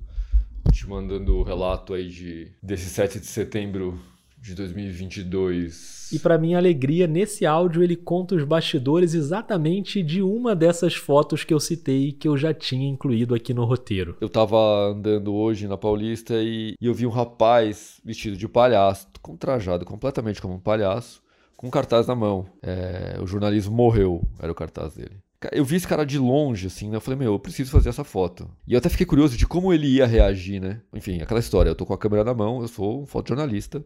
te 0.76 0.88
mandando 0.88 1.36
o 1.36 1.42
relato 1.42 1.94
aí 1.94 2.08
de, 2.08 2.52
desse 2.62 2.90
7 2.90 3.18
de 3.18 3.26
setembro 3.26 3.98
de 4.38 4.54
2022. 4.54 6.12
E 6.12 6.18
para 6.18 6.38
minha 6.38 6.58
alegria, 6.58 7.06
nesse 7.06 7.46
áudio 7.46 7.82
ele 7.82 7.96
conta 7.96 8.34
os 8.34 8.44
bastidores 8.44 9.14
exatamente 9.14 10.02
de 10.02 10.22
uma 10.22 10.54
dessas 10.54 10.94
fotos 10.94 11.42
que 11.42 11.52
eu 11.52 11.58
citei 11.58 12.12
que 12.12 12.28
eu 12.28 12.36
já 12.36 12.52
tinha 12.52 12.88
incluído 12.88 13.34
aqui 13.34 13.54
no 13.54 13.64
roteiro. 13.64 14.16
Eu 14.20 14.28
tava 14.28 14.90
andando 14.90 15.34
hoje 15.34 15.66
na 15.66 15.76
Paulista 15.76 16.34
e, 16.36 16.74
e 16.80 16.86
eu 16.86 16.94
vi 16.94 17.06
um 17.06 17.10
rapaz 17.10 17.98
vestido 18.04 18.36
de 18.36 18.46
palhaço, 18.46 19.08
contrajado 19.20 19.84
completamente 19.84 20.40
como 20.40 20.54
um 20.54 20.60
palhaço, 20.60 21.22
com 21.56 21.66
um 21.66 21.70
cartaz 21.70 22.06
na 22.06 22.14
mão. 22.14 22.46
É, 22.62 23.18
o 23.20 23.26
jornalismo 23.26 23.74
morreu, 23.74 24.22
era 24.38 24.52
o 24.52 24.54
cartaz 24.54 24.94
dele. 24.94 25.25
Eu 25.52 25.64
vi 25.64 25.76
esse 25.76 25.86
cara 25.86 26.04
de 26.04 26.18
longe, 26.18 26.66
assim, 26.66 26.88
né? 26.88 26.96
Eu 26.96 27.00
falei, 27.00 27.18
meu, 27.18 27.32
eu 27.32 27.38
preciso 27.38 27.70
fazer 27.70 27.88
essa 27.88 28.04
foto. 28.04 28.50
E 28.66 28.72
eu 28.72 28.78
até 28.78 28.88
fiquei 28.88 29.04
curioso 29.04 29.36
de 29.36 29.46
como 29.46 29.72
ele 29.72 29.86
ia 29.86 30.06
reagir, 30.06 30.60
né? 30.60 30.80
Enfim, 30.94 31.20
aquela 31.20 31.40
história, 31.40 31.68
eu 31.68 31.74
tô 31.74 31.84
com 31.84 31.92
a 31.92 31.98
câmera 31.98 32.24
na 32.24 32.34
mão, 32.34 32.62
eu 32.62 32.68
sou 32.68 33.02
um 33.02 33.06
fotojornalista. 33.06 33.84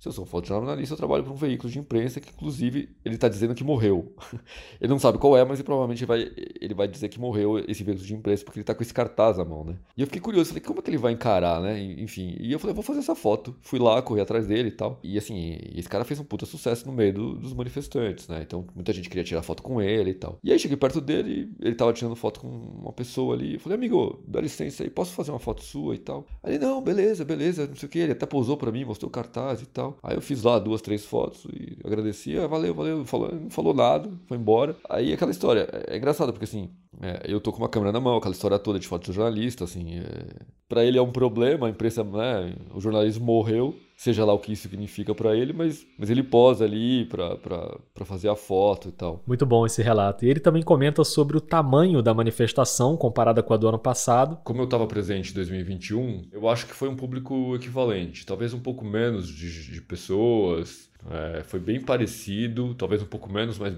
Se 0.00 0.08
eu 0.08 0.12
sou 0.12 0.24
fotojornalista, 0.24 0.94
eu 0.94 0.96
trabalho 0.96 1.22
para 1.22 1.32
um 1.32 1.36
veículo 1.36 1.70
de 1.70 1.78
imprensa 1.78 2.20
que, 2.20 2.30
inclusive, 2.30 2.88
ele 3.04 3.16
está 3.16 3.28
dizendo 3.28 3.54
que 3.54 3.62
morreu. 3.62 4.14
ele 4.80 4.88
não 4.88 4.98
sabe 4.98 5.18
qual 5.18 5.36
é, 5.36 5.44
mas 5.44 5.58
ele 5.58 5.66
provavelmente 5.66 6.06
vai, 6.06 6.26
ele 6.58 6.72
vai 6.72 6.88
dizer 6.88 7.10
que 7.10 7.20
morreu 7.20 7.58
esse 7.68 7.84
veículo 7.84 8.06
de 8.06 8.14
imprensa 8.14 8.42
porque 8.42 8.58
ele 8.58 8.62
está 8.62 8.74
com 8.74 8.82
esse 8.82 8.94
cartaz 8.94 9.36
na 9.36 9.44
mão, 9.44 9.62
né? 9.62 9.76
E 9.94 10.00
eu 10.00 10.06
fiquei 10.06 10.22
curioso, 10.22 10.48
falei, 10.48 10.62
como 10.62 10.78
é 10.78 10.82
que 10.82 10.88
ele 10.88 10.96
vai 10.96 11.12
encarar, 11.12 11.60
né? 11.60 11.78
Enfim, 11.78 12.34
e 12.40 12.50
eu 12.50 12.58
falei, 12.58 12.72
vou 12.72 12.82
fazer 12.82 13.00
essa 13.00 13.14
foto. 13.14 13.54
Fui 13.60 13.78
lá, 13.78 14.00
corri 14.00 14.22
atrás 14.22 14.46
dele 14.46 14.68
e 14.68 14.72
tal. 14.72 14.98
E 15.02 15.18
assim, 15.18 15.58
esse 15.74 15.86
cara 15.86 16.02
fez 16.02 16.18
um 16.18 16.24
puta 16.24 16.46
sucesso 16.46 16.86
no 16.86 16.94
meio 16.94 17.12
do, 17.12 17.34
dos 17.34 17.52
manifestantes, 17.52 18.26
né? 18.26 18.40
Então 18.40 18.66
muita 18.74 18.94
gente 18.94 19.06
queria 19.06 19.22
tirar 19.22 19.42
foto 19.42 19.62
com 19.62 19.82
ele 19.82 20.12
e 20.12 20.14
tal. 20.14 20.38
E 20.42 20.50
aí 20.50 20.58
cheguei 20.58 20.78
perto 20.78 21.02
dele, 21.02 21.52
ele 21.60 21.74
tava 21.74 21.92
tirando 21.92 22.16
foto 22.16 22.40
com 22.40 22.48
uma 22.48 22.92
pessoa 22.94 23.34
ali. 23.34 23.52
Eu 23.54 23.60
falei, 23.60 23.76
amigo, 23.76 24.18
dá 24.26 24.40
licença 24.40 24.82
aí, 24.82 24.88
posso 24.88 25.12
fazer 25.12 25.30
uma 25.30 25.38
foto 25.38 25.62
sua 25.62 25.94
e 25.94 25.98
tal? 25.98 26.24
Aí, 26.42 26.58
não, 26.58 26.80
beleza, 26.80 27.22
beleza, 27.22 27.66
não 27.66 27.76
sei 27.76 27.86
o 27.86 27.90
que. 27.90 27.98
Ele 27.98 28.12
até 28.12 28.24
pousou 28.24 28.56
para 28.56 28.72
mim, 28.72 28.86
mostrou 28.86 29.10
o 29.10 29.12
cartaz 29.12 29.60
e 29.60 29.66
tal. 29.66 29.89
Aí 30.02 30.16
eu 30.16 30.20
fiz 30.20 30.42
lá 30.42 30.58
duas, 30.58 30.80
três 30.80 31.04
fotos 31.04 31.44
e 31.52 31.78
agradecia, 31.84 32.44
ah, 32.44 32.46
valeu, 32.46 32.74
valeu, 32.74 33.04
falou, 33.04 33.34
não 33.34 33.50
falou 33.50 33.74
nada, 33.74 34.10
foi 34.26 34.36
embora. 34.36 34.76
Aí 34.88 35.12
aquela 35.12 35.30
história, 35.30 35.68
é, 35.72 35.94
é 35.94 35.96
engraçado 35.96 36.32
porque 36.32 36.44
assim, 36.44 36.70
é, 37.00 37.22
eu 37.24 37.40
tô 37.40 37.52
com 37.52 37.58
uma 37.58 37.68
câmera 37.68 37.92
na 37.92 38.00
mão, 38.00 38.16
aquela 38.16 38.34
história 38.34 38.58
toda 38.58 38.78
de 38.78 38.86
foto 38.86 39.06
de 39.06 39.12
jornalista, 39.12 39.64
assim, 39.64 39.98
é... 39.98 40.44
para 40.68 40.84
ele 40.84 40.98
é 40.98 41.02
um 41.02 41.12
problema, 41.12 41.66
a 41.66 41.70
imprensa, 41.70 42.04
né, 42.04 42.54
o 42.74 42.80
jornalismo 42.80 43.24
morreu, 43.24 43.74
seja 44.00 44.24
lá 44.24 44.32
o 44.32 44.38
que 44.38 44.50
isso 44.50 44.62
significa 44.62 45.14
para 45.14 45.36
ele, 45.36 45.52
mas, 45.52 45.86
mas 45.98 46.08
ele 46.08 46.22
posa 46.22 46.64
ali 46.64 47.04
para 47.04 48.06
fazer 48.06 48.30
a 48.30 48.34
foto 48.34 48.88
e 48.88 48.92
tal. 48.92 49.22
Muito 49.26 49.44
bom 49.44 49.66
esse 49.66 49.82
relato. 49.82 50.24
E 50.24 50.30
ele 50.30 50.40
também 50.40 50.62
comenta 50.62 51.04
sobre 51.04 51.36
o 51.36 51.40
tamanho 51.40 52.00
da 52.00 52.14
manifestação 52.14 52.96
comparada 52.96 53.42
com 53.42 53.52
a 53.52 53.58
do 53.58 53.68
ano 53.68 53.78
passado. 53.78 54.38
Como 54.42 54.62
eu 54.62 54.64
estava 54.64 54.86
presente 54.86 55.32
em 55.32 55.34
2021, 55.34 56.28
eu 56.32 56.48
acho 56.48 56.66
que 56.66 56.72
foi 56.72 56.88
um 56.88 56.96
público 56.96 57.54
equivalente, 57.54 58.24
talvez 58.24 58.54
um 58.54 58.60
pouco 58.60 58.86
menos 58.86 59.28
de, 59.28 59.70
de 59.70 59.82
pessoas, 59.82 60.88
é, 61.10 61.42
foi 61.44 61.60
bem 61.60 61.78
parecido, 61.78 62.74
talvez 62.74 63.02
um 63.02 63.06
pouco 63.06 63.30
menos, 63.30 63.58
mas 63.58 63.74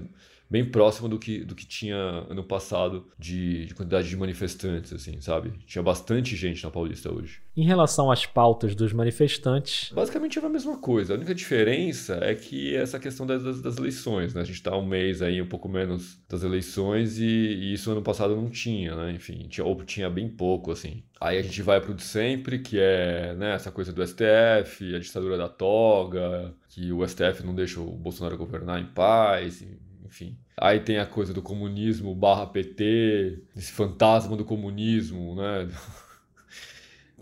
bem 0.52 0.66
próximo 0.66 1.08
do 1.08 1.18
que, 1.18 1.42
do 1.42 1.54
que 1.54 1.64
tinha 1.64 1.96
ano 1.96 2.44
passado 2.44 3.06
de, 3.18 3.64
de 3.64 3.74
quantidade 3.74 4.06
de 4.06 4.14
manifestantes, 4.14 4.92
assim, 4.92 5.18
sabe? 5.18 5.54
Tinha 5.64 5.82
bastante 5.82 6.36
gente 6.36 6.62
na 6.62 6.70
Paulista 6.70 7.10
hoje. 7.10 7.40
Em 7.56 7.64
relação 7.64 8.10
às 8.10 8.26
pautas 8.26 8.74
dos 8.74 8.92
manifestantes. 8.92 9.90
Basicamente 9.94 10.36
era 10.36 10.48
a 10.48 10.50
mesma 10.50 10.76
coisa. 10.76 11.14
A 11.14 11.16
única 11.16 11.34
diferença 11.34 12.18
é 12.20 12.34
que 12.34 12.76
essa 12.76 12.98
questão 12.98 13.24
das, 13.24 13.42
das, 13.42 13.62
das 13.62 13.78
eleições, 13.78 14.34
né? 14.34 14.42
A 14.42 14.44
gente 14.44 14.56
está 14.56 14.76
um 14.76 14.84
mês 14.84 15.22
aí, 15.22 15.40
um 15.40 15.48
pouco 15.48 15.70
menos 15.70 16.22
das 16.28 16.42
eleições, 16.42 17.18
e, 17.18 17.24
e, 17.24 17.72
isso 17.72 17.90
ano 17.90 18.02
passado 18.02 18.36
não 18.36 18.50
tinha, 18.50 18.94
né? 18.94 19.12
Enfim, 19.12 19.46
tinha, 19.48 19.64
ou 19.64 19.82
tinha 19.82 20.10
bem 20.10 20.28
pouco, 20.28 20.70
assim. 20.70 21.02
Aí 21.18 21.38
a 21.38 21.42
gente 21.42 21.62
vai 21.62 21.80
para 21.80 21.92
o 21.92 21.94
de 21.94 22.02
sempre, 22.02 22.58
que 22.58 22.78
é 22.78 23.34
né, 23.36 23.54
essa 23.54 23.72
coisa 23.72 23.90
do 23.90 24.06
STF, 24.06 24.94
a 24.94 24.98
ditadura 24.98 25.38
da 25.38 25.48
toga, 25.48 26.54
que 26.68 26.92
o 26.92 27.06
STF 27.08 27.42
não 27.42 27.54
deixa 27.54 27.80
o 27.80 27.86
Bolsonaro 27.86 28.36
governar 28.36 28.78
em 28.78 28.86
paz, 28.86 29.64
enfim. 30.04 30.36
Aí 30.56 30.80
tem 30.80 30.98
a 30.98 31.06
coisa 31.06 31.32
do 31.32 31.42
comunismo 31.42 32.14
barra 32.14 32.46
PT, 32.46 33.42
esse 33.56 33.72
fantasma 33.72 34.36
do 34.36 34.44
comunismo, 34.44 35.34
né? 35.34 35.68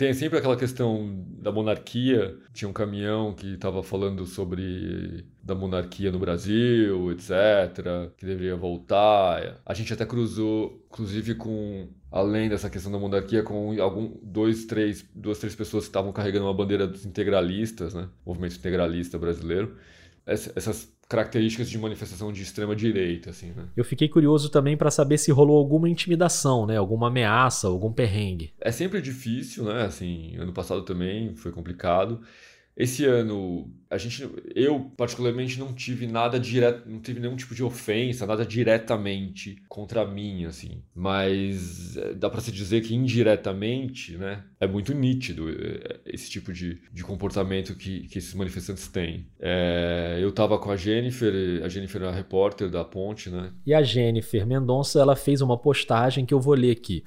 Tem 0.01 0.15
sempre 0.15 0.39
aquela 0.39 0.57
questão 0.57 1.27
da 1.43 1.53
monarquia. 1.53 2.35
Tinha 2.55 2.67
um 2.67 2.73
caminhão 2.73 3.35
que 3.35 3.53
estava 3.53 3.83
falando 3.83 4.25
sobre 4.25 5.27
da 5.43 5.55
monarquia 5.55 6.11
no 6.11 6.19
Brasil, 6.19 7.13
etc., 7.13 8.11
que 8.17 8.25
deveria 8.25 8.57
voltar. 8.57 9.61
A 9.65 9.75
gente 9.75 9.93
até 9.93 10.07
cruzou, 10.07 10.83
inclusive 10.91 11.35
com 11.35 11.87
além 12.11 12.49
dessa 12.49 12.71
questão 12.71 12.91
da 12.91 12.99
monarquia, 12.99 13.43
com 13.43 13.79
algum 13.79 14.17
dois, 14.23 14.65
três, 14.65 15.05
duas, 15.15 15.39
três 15.39 15.55
pessoas 15.55 15.85
que 15.85 15.91
estavam 15.91 16.13
carregando 16.15 16.47
uma 16.47 16.55
bandeira 16.55 16.87
dos 16.87 17.05
integralistas, 17.05 17.93
né? 17.93 18.09
Movimento 18.25 18.57
integralista 18.57 19.19
brasileiro. 19.19 19.77
Essas 20.25 20.91
características 21.11 21.69
de 21.69 21.77
manifestação 21.77 22.33
de 22.33 22.41
extrema 22.41 22.77
direita, 22.77 23.31
assim, 23.31 23.49
né? 23.49 23.65
Eu 23.77 23.85
fiquei 23.85 24.09
curioso 24.09 24.49
também 24.49 24.77
para 24.77 24.93
saber 24.93 25.19
se 25.19 25.33
rolou 25.33 25.59
alguma 25.59 25.89
intimidação, 25.89 26.67
né? 26.67 26.77
Alguma 26.77 27.09
ameaça, 27.09 27.67
algum 27.67 27.93
perrengue. 27.93 28.53
É 28.61 28.71
sempre 28.71 29.03
difícil, 29.03 29.65
né? 29.65 29.83
Assim, 29.83 30.37
ano 30.37 30.53
passado 30.53 30.83
também 30.83 31.35
foi 31.35 31.51
complicado. 31.51 32.21
Esse 32.81 33.05
ano, 33.05 33.71
a 33.91 33.99
gente, 33.99 34.27
eu 34.55 34.91
particularmente 34.97 35.59
não 35.59 35.75
tive 35.75 36.07
nada 36.07 36.41
direto, 36.41 36.89
não 36.89 36.99
tive 36.99 37.21
nenhum 37.21 37.37
tipo 37.37 37.55
de 37.55 37.63
ofensa, 37.63 38.27
nada 38.27 38.47
diretamente 38.47 39.57
contra 39.69 40.07
mim, 40.07 40.47
assim. 40.47 40.83
Mas 40.95 41.99
eh, 41.99 42.15
dá 42.15 42.31
para 42.31 42.41
se 42.41 42.51
dizer 42.51 42.81
que 42.81 42.95
indiretamente, 42.95 44.17
né, 44.17 44.45
é 44.59 44.67
muito 44.67 44.95
nítido 44.95 45.51
eh, 45.51 46.01
esse 46.07 46.31
tipo 46.31 46.55
de, 46.55 46.81
de 46.91 47.05
comportamento 47.05 47.75
que, 47.75 48.09
que 48.09 48.17
esses 48.17 48.33
manifestantes 48.33 48.89
têm. 48.89 49.27
É, 49.39 50.19
eu 50.19 50.33
tava 50.33 50.59
com 50.59 50.71
a 50.71 50.77
Jennifer, 50.77 51.63
a 51.63 51.69
Jennifer 51.69 52.01
é 52.01 52.09
a 52.09 52.13
repórter 52.13 52.71
da 52.71 52.83
Ponte, 52.83 53.29
né? 53.29 53.53
E 53.67 53.75
a 53.75 53.83
Jennifer 53.83 54.47
Mendonça, 54.47 54.99
ela 54.99 55.15
fez 55.15 55.43
uma 55.43 55.59
postagem 55.59 56.25
que 56.25 56.33
eu 56.33 56.41
vou 56.41 56.55
ler 56.55 56.71
aqui 56.71 57.05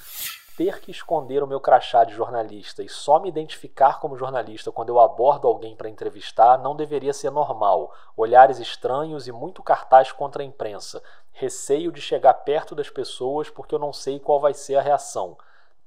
ter 0.55 0.79
que 0.79 0.91
esconder 0.91 1.41
o 1.41 1.47
meu 1.47 1.59
crachá 1.59 2.03
de 2.03 2.13
jornalista 2.13 2.83
e 2.83 2.89
só 2.89 3.19
me 3.19 3.29
identificar 3.29 3.99
como 3.99 4.17
jornalista 4.17 4.71
quando 4.71 4.89
eu 4.89 4.99
abordo 4.99 5.47
alguém 5.47 5.75
para 5.75 5.89
entrevistar 5.89 6.57
não 6.57 6.75
deveria 6.75 7.13
ser 7.13 7.31
normal. 7.31 7.93
Olhares 8.15 8.59
estranhos 8.59 9.27
e 9.27 9.31
muito 9.31 9.63
cartaz 9.63 10.11
contra 10.11 10.43
a 10.43 10.45
imprensa. 10.45 11.01
Receio 11.31 11.91
de 11.91 12.01
chegar 12.01 12.33
perto 12.33 12.75
das 12.75 12.89
pessoas 12.89 13.49
porque 13.49 13.73
eu 13.73 13.79
não 13.79 13.91
sei 13.91 14.19
qual 14.19 14.39
vai 14.39 14.53
ser 14.53 14.75
a 14.75 14.81
reação. 14.81 15.37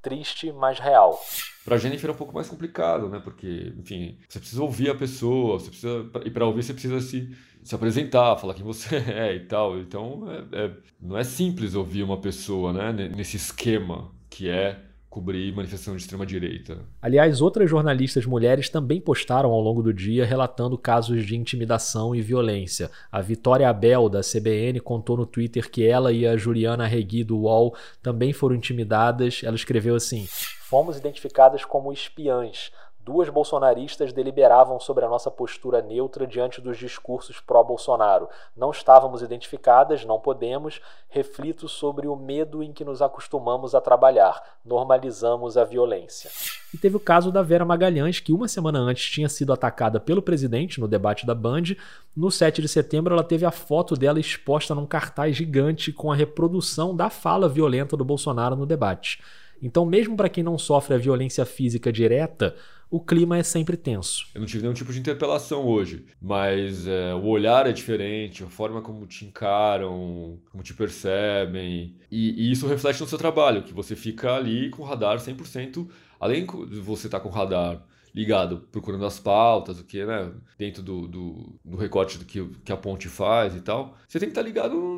Triste, 0.03 0.53
mas 0.53 0.79
real. 0.79 1.19
Pra 1.65 1.79
Jennifer 1.79 2.11
é 2.11 2.13
um 2.13 2.17
pouco 2.17 2.35
mais 2.35 2.49
complicado, 2.49 3.09
né? 3.09 3.21
Porque, 3.23 3.73
enfim, 3.77 4.19
você 4.29 4.39
precisa 4.39 4.63
ouvir 4.63 4.91
a 4.91 4.95
pessoa, 4.95 5.59
você 5.59 5.69
precisa, 5.69 6.11
e 6.25 6.31
para 6.31 6.47
ouvir 6.47 6.63
você 6.63 6.73
precisa 6.73 7.01
se, 7.01 7.37
se 7.65 7.75
apresentar, 7.75 8.37
falar 8.37 8.55
quem 8.55 8.63
você 8.63 8.97
é 9.11 9.35
e 9.35 9.47
tal. 9.47 9.77
Então, 9.79 10.25
é, 10.31 10.65
é, 10.65 10.77
não 11.01 11.17
é 11.17 11.25
simples 11.25 11.75
ouvir 11.75 12.05
uma 12.05 12.21
pessoa, 12.21 12.73
né? 12.73 12.93
Nesse 12.93 13.37
esquema 13.37 14.16
que 14.37 14.51
é 14.51 14.77
cobrir 15.09 15.51
manifestação 15.55 15.97
de 15.97 16.03
extrema-direita. 16.03 16.81
Aliás, 17.01 17.41
outras 17.41 17.71
jornalistas 17.71 18.27
mulheres 18.27 18.69
também 18.69 19.01
postaram 19.01 19.51
ao 19.51 19.63
longo 19.63 19.83
do 19.83 19.95
dia 19.95 20.27
relatando 20.27 20.77
casos 20.77 21.25
de 21.25 21.35
intimidação 21.35 22.15
e 22.15 22.21
violência. 22.21 22.91
A 23.11 23.23
Vitória 23.23 23.67
Abel, 23.67 24.11
da 24.11 24.21
CBN, 24.21 24.79
contou 24.81 25.17
no 25.17 25.25
Twitter 25.25 25.71
que 25.71 25.87
ela 25.87 26.13
e 26.13 26.27
a 26.27 26.37
Juliana 26.37 26.87
Regui, 26.87 27.25
do 27.25 27.39
UOL, 27.39 27.75
também 28.03 28.35
foram 28.35 28.55
intimidadas. 28.55 29.41
Ela 29.43 29.57
escreveu 29.57 29.95
assim: 29.95 30.27
Fomos 30.29 30.99
identificadas 30.99 31.65
como 31.65 31.95
espiãs 31.95 32.71
duas 33.07 33.29
bolsonaristas 33.29 34.13
deliberavam 34.13 34.81
sobre 34.81 35.05
a 35.05 35.09
nossa 35.09 35.31
postura 35.31 35.81
neutra 35.81 36.27
diante 36.27 36.61
dos 36.61 36.77
discursos 36.77 37.39
pró-Bolsonaro. 37.39 38.29
Não 38.57 38.73
estávamos 38.73 39.23
identificadas, 39.23 40.05
não 40.05 40.19
podemos. 40.19 40.81
Reflito 41.09 41.69
sobre 41.69 42.09
o 42.09 42.17
medo 42.17 42.65
em 42.65 42.73
que 42.73 42.85
nos 42.85 43.01
acostumamos 43.01 43.77
a 43.77 43.81
trabalhar. 43.81 44.43
Normalizamos 44.65 45.57
a 45.57 45.63
violência. 45.63 46.29
E 46.75 46.77
teve 46.77 46.97
o 46.97 47.01
caso 47.01 47.31
da 47.31 47.45
Vera 47.45 47.65
Magalhães, 47.65 48.19
que 48.19 48.33
uma 48.33 48.49
semana 48.49 48.81
antes 48.81 49.09
tinha 49.09 49.29
sido 49.29 49.53
atacada 49.53 50.01
pelo 50.01 50.21
presidente 50.21 50.81
no 50.81 50.89
debate 50.89 51.25
da 51.25 51.35
Band. 51.35 51.77
No 52.15 52.29
7 52.29 52.61
de 52.61 52.67
setembro, 52.67 53.15
ela 53.15 53.23
teve 53.23 53.47
a 53.47 53.53
foto 53.53 53.95
dela 53.95 54.19
exposta 54.19 54.75
num 54.75 54.85
cartaz 54.85 55.37
gigante 55.37 55.93
com 55.93 56.11
a 56.11 56.17
reprodução 56.17 56.95
da 56.95 57.09
fala 57.09 57.49
violenta 57.49 57.97
do 57.97 58.05
Bolsonaro 58.05 58.57
no 58.57 58.67
debate. 58.67 59.23
Então, 59.63 59.87
mesmo 59.87 60.17
para 60.17 60.29
quem 60.29 60.45
não 60.45 60.59
sofre 60.59 60.95
a 60.95 60.99
violência 60.99 61.47
física 61.47 61.93
direta, 61.93 62.55
o 62.91 63.01
clima 63.01 63.37
é 63.37 63.43
sempre 63.43 63.77
tenso. 63.77 64.27
Eu 64.35 64.41
não 64.41 64.47
tive 64.47 64.63
nenhum 64.63 64.75
tipo 64.75 64.93
de 64.93 65.01
interpelação 65.01 65.65
hoje, 65.67 66.05
mas 66.21 66.87
é, 66.87 67.15
o 67.15 67.25
olhar 67.25 67.67
é 67.67 67.73
diferente, 67.73 68.45
a 68.45 68.47
forma 68.47 68.81
como 68.81 69.07
te 69.07 69.25
encaram, 69.25 70.39
como 70.51 70.63
te 70.63 70.73
percebem, 70.73 71.97
e, 72.11 72.49
e 72.49 72.53
isso 72.53 72.67
reflete 72.67 73.01
no 73.01 73.09
seu 73.09 73.19
trabalho, 73.19 73.63
que 73.63 73.75
você 73.75 73.97
fica 73.97 74.35
ali 74.35 74.71
com 74.71 74.83
o 74.83 74.87
radar 74.87 75.19
100%, 75.19 75.89
além 76.21 76.47
de 76.47 76.81
você 76.81 77.09
estar 77.09 77.19
tá 77.19 77.23
com 77.23 77.29
o 77.29 77.33
radar 77.33 77.83
ligado, 78.15 78.67
procurando 78.73 79.05
as 79.05 79.21
pautas, 79.21 79.79
o 79.79 79.85
que, 79.85 80.03
né? 80.07 80.33
Dentro 80.57 80.83
do, 80.83 81.07
do, 81.07 81.59
do 81.63 81.77
recorte 81.77 82.17
do 82.17 82.25
que, 82.25 82.43
que 82.65 82.73
a 82.73 82.77
ponte 82.77 83.09
faz 83.09 83.55
e 83.55 83.61
tal. 83.61 83.95
Você 84.09 84.19
tem 84.19 84.29
que 84.29 84.33
estar 84.33 84.41
tá 84.41 84.47
ligado 84.47 84.96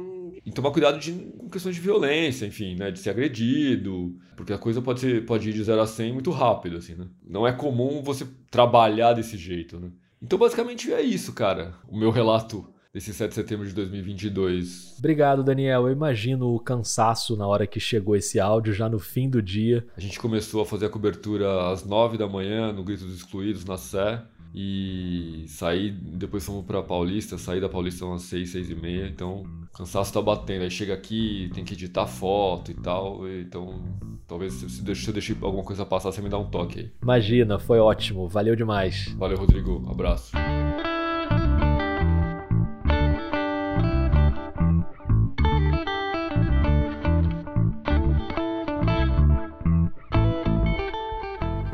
e 0.48 0.50
tomar 0.50 0.70
cuidado 0.70 0.98
de, 0.98 1.12
com 1.12 1.50
questões 1.50 1.74
de 1.74 1.80
violência, 1.80 2.46
enfim, 2.46 2.74
né? 2.74 2.90
De 2.90 2.98
ser 2.98 3.11
agredido, 3.11 4.16
porque 4.34 4.52
a 4.52 4.58
coisa 4.58 4.80
pode, 4.80 5.00
ser, 5.00 5.26
pode 5.26 5.50
ir 5.50 5.52
de 5.52 5.62
0 5.62 5.78
a 5.78 5.87
100 5.87 6.12
muito 6.14 6.30
rápido, 6.30 6.78
assim, 6.78 6.94
né? 6.94 7.06
Não 7.28 7.46
é 7.46 7.52
comum 7.52 8.02
você 8.02 8.26
trabalhar 8.50 9.12
desse 9.12 9.37
jeito, 9.37 9.78
né? 9.78 9.90
Então, 10.22 10.38
basicamente, 10.38 10.90
é 10.90 11.02
isso, 11.02 11.34
cara. 11.34 11.74
O 11.87 11.98
meu 11.98 12.11
relato 12.11 12.66
desse 12.94 13.12
7 13.12 13.28
de 13.28 13.34
setembro 13.34 13.66
de 13.66 13.74
2022. 13.74 14.96
Obrigado, 14.98 15.44
Daniel. 15.44 15.87
Eu 15.87 15.92
imagino 15.92 16.54
o 16.54 16.58
cansaço 16.58 17.37
na 17.37 17.46
hora 17.46 17.66
que 17.66 17.78
chegou 17.78 18.16
esse 18.16 18.40
áudio, 18.40 18.72
já 18.72 18.88
no 18.88 18.98
fim 18.98 19.28
do 19.28 19.42
dia. 19.42 19.87
A 19.96 20.00
gente 20.00 20.18
começou 20.18 20.62
a 20.62 20.66
fazer 20.66 20.87
a 20.87 20.90
cobertura 20.90 21.70
às 21.70 21.84
9 21.84 22.16
da 22.16 22.26
manhã, 22.26 22.72
no 22.72 22.82
Grito 22.82 23.04
dos 23.04 23.16
Excluídos, 23.16 23.66
na 23.66 23.76
Sé. 23.76 24.22
E 24.54 25.44
saí, 25.46 25.90
depois 25.90 26.44
fomos 26.44 26.64
pra 26.64 26.82
Paulista, 26.82 27.37
saí 27.38 27.61
da 27.61 27.68
Paulista 27.68 28.04
umas 28.04 28.22
6, 28.22 28.50
6 28.50 28.70
e 28.70 28.74
meia, 28.74 29.06
então 29.06 29.42
o 29.42 29.76
cansaço 29.76 30.12
tá 30.12 30.20
batendo. 30.22 30.62
Aí 30.62 30.70
chega 30.70 30.94
aqui, 30.94 31.50
tem 31.54 31.64
que 31.64 31.74
editar 31.74 32.06
foto 32.06 32.70
e 32.70 32.74
tal, 32.74 33.28
então 33.28 33.82
talvez 34.26 34.54
se 34.54 34.80
eu 35.06 35.12
deixei 35.12 35.37
alguma 35.40 35.62
coisa 35.62 35.84
passar, 35.87 36.11
você 36.12 36.20
me 36.22 36.28
dá 36.28 36.38
um 36.38 36.50
toque 36.50 36.80
aí. 36.80 36.92
Imagina, 37.02 37.58
foi 37.58 37.78
ótimo, 37.78 38.28
valeu 38.28 38.56
demais. 38.56 39.14
Valeu, 39.18 39.38
Rodrigo, 39.38 39.87
abraço. 39.88 40.32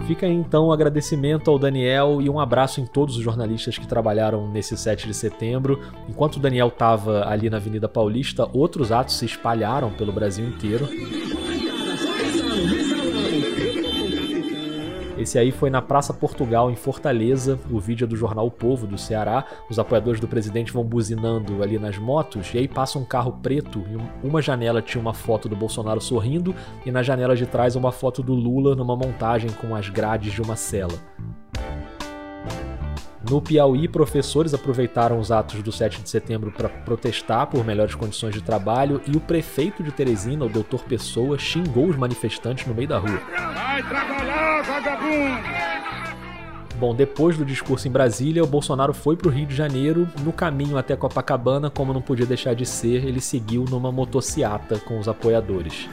Fica 0.07 0.27
aí 0.27 0.35
então 0.35 0.69
um 0.69 0.73
agradecimento 0.73 1.51
ao 1.51 1.59
Daniel 1.59 2.21
e 2.21 2.29
um 2.29 2.39
abraço 2.39 2.79
em 2.79 2.85
todos 2.85 3.17
os 3.17 3.23
jornalistas 3.23 3.79
que 3.79 3.87
trabalharam 3.87 4.47
nesse 4.51 4.77
7 4.77 5.07
de 5.07 5.15
setembro. 5.15 5.81
Enquanto 6.09 6.37
o 6.37 6.41
Daniel 6.41 6.69
estava 6.69 7.27
ali 7.27 7.49
na 7.49 7.57
Avenida 7.57 7.89
Paulista, 7.89 8.47
outros 8.53 8.93
atos 8.93 9.17
se 9.17 9.25
espalharam 9.25 9.91
pelo 9.91 10.13
Brasil 10.13 10.47
inteiro. 10.47 10.87
Esse 15.25 15.39
aí 15.39 15.51
foi 15.51 15.71
na 15.71 15.81
Praça 15.81 16.13
Portugal, 16.13 16.71
em 16.71 16.77
Fortaleza. 16.77 17.59
O 17.71 17.81
vídeo 17.81 18.05
é 18.05 18.07
do 18.07 18.15
jornal 18.15 18.47
o 18.47 18.51
Povo, 18.51 18.87
do 18.87 18.99
Ceará. 18.99 19.43
Os 19.71 19.79
apoiadores 19.79 20.21
do 20.21 20.29
presidente 20.29 20.71
vão 20.71 20.85
buzinando 20.85 21.63
ali 21.63 21.79
nas 21.79 21.97
motos, 21.97 22.53
e 22.53 22.59
aí 22.59 22.69
passa 22.69 22.99
um 22.99 23.07
carro 23.07 23.33
preto. 23.43 23.83
E 23.91 24.27
uma 24.27 24.43
janela 24.43 24.83
tinha 24.83 25.01
uma 25.01 25.15
foto 25.15 25.49
do 25.49 25.57
Bolsonaro 25.57 25.99
sorrindo, 25.99 26.55
e 26.85 26.91
na 26.91 27.03
janela 27.03 27.35
de 27.35 27.47
trás 27.47 27.75
uma 27.75 27.91
foto 27.91 28.23
do 28.23 28.35
Lula 28.35 28.77
numa 28.77 28.95
montagem 28.95 29.49
com 29.49 29.75
as 29.75 29.89
grades 29.89 30.31
de 30.31 30.43
uma 30.43 30.57
cela. 30.57 30.93
No 33.29 33.41
Piauí, 33.41 33.89
professores 33.89 34.53
aproveitaram 34.53 35.19
os 35.19 35.33
atos 35.33 35.63
do 35.63 35.73
7 35.73 36.03
de 36.03 36.11
setembro 36.11 36.53
para 36.53 36.69
protestar 36.69 37.47
por 37.47 37.65
melhores 37.65 37.95
condições 37.95 38.35
de 38.35 38.43
trabalho 38.43 39.01
e 39.07 39.17
o 39.17 39.21
prefeito 39.21 39.83
de 39.83 39.91
Teresina, 39.91 40.45
o 40.45 40.49
doutor 40.49 40.85
Pessoa, 40.85 41.39
xingou 41.39 41.87
os 41.87 41.97
manifestantes 41.97 42.67
no 42.67 42.75
meio 42.75 42.89
da 42.89 42.99
rua. 42.99 43.21
Vai 43.55 43.83
trabalhar, 43.83 44.63
vagabundo! 44.63 45.65
Bom, 46.77 46.95
depois 46.95 47.39
do 47.39 47.45
discurso 47.45 47.89
em 47.89 47.91
Brasília, 47.91 48.43
o 48.43 48.47
Bolsonaro 48.47 48.93
foi 48.93 49.17
para 49.17 49.29
o 49.29 49.31
Rio 49.31 49.47
de 49.47 49.55
Janeiro. 49.55 50.09
No 50.23 50.33
caminho 50.33 50.77
até 50.77 50.95
Copacabana, 50.95 51.71
como 51.71 51.95
não 51.95 52.03
podia 52.03 52.27
deixar 52.27 52.55
de 52.55 52.67
ser, 52.67 53.07
ele 53.07 53.21
seguiu 53.21 53.65
numa 53.71 53.91
motociata 53.93 54.79
com 54.81 54.99
os 54.99 55.09
apoiadores. 55.09 55.89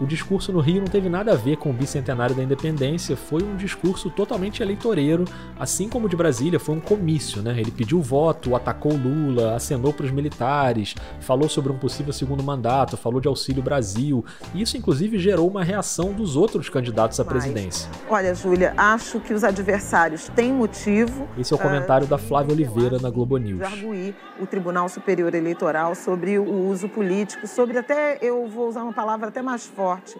O 0.00 0.06
discurso 0.06 0.52
no 0.52 0.58
Rio 0.58 0.80
não 0.80 0.88
teve 0.88 1.08
nada 1.08 1.32
a 1.32 1.36
ver 1.36 1.56
com 1.56 1.70
o 1.70 1.72
bicentenário 1.72 2.34
da 2.34 2.42
independência, 2.42 3.16
foi 3.16 3.42
um 3.42 3.56
discurso 3.56 4.10
totalmente 4.10 4.62
eleitoreiro, 4.62 5.24
assim 5.58 5.88
como 5.88 6.06
o 6.06 6.08
de 6.08 6.16
Brasília, 6.16 6.58
foi 6.58 6.74
um 6.74 6.80
comício, 6.80 7.42
né? 7.42 7.54
Ele 7.58 7.70
pediu 7.70 8.00
voto, 8.00 8.56
atacou 8.56 8.92
Lula, 8.92 9.54
acenou 9.54 9.92
para 9.92 10.06
os 10.06 10.10
militares, 10.10 10.94
falou 11.20 11.48
sobre 11.48 11.70
um 11.72 11.78
possível 11.78 12.12
segundo 12.12 12.42
mandato, 12.42 12.96
falou 12.96 13.20
de 13.20 13.28
Auxílio 13.28 13.62
Brasil. 13.62 14.24
Isso, 14.54 14.76
inclusive, 14.76 15.18
gerou 15.18 15.48
uma 15.48 15.62
reação 15.62 16.12
dos 16.12 16.36
outros 16.36 16.68
candidatos 16.68 17.20
à 17.20 17.24
presidência. 17.24 17.88
Mas, 17.92 18.10
olha, 18.10 18.34
Júlia, 18.34 18.74
acho 18.76 19.20
que 19.20 19.32
os 19.32 19.44
adversários 19.44 20.28
têm 20.34 20.52
motivo. 20.52 21.28
Esse 21.38 21.52
é 21.52 21.56
o 21.56 21.58
comentário 21.58 22.06
uh, 22.06 22.10
da 22.10 22.18
Flávia 22.18 22.52
Oliveira 22.52 22.98
na 22.98 23.10
Globo 23.10 23.36
News. 23.36 23.62
Arguir 23.62 24.14
o 24.40 24.46
Tribunal 24.46 24.88
Superior 24.88 25.34
Eleitoral 25.34 25.94
sobre 25.94 26.38
o 26.38 26.68
uso 26.68 26.88
político, 26.88 27.46
sobre 27.46 27.78
até, 27.78 28.18
eu 28.20 28.48
vou 28.48 28.68
usar 28.68 28.82
uma 28.82 28.92
palavra 28.92 29.28
até 29.28 29.40
mais 29.40 29.64
forte, 29.64 29.83
forte 29.84 30.18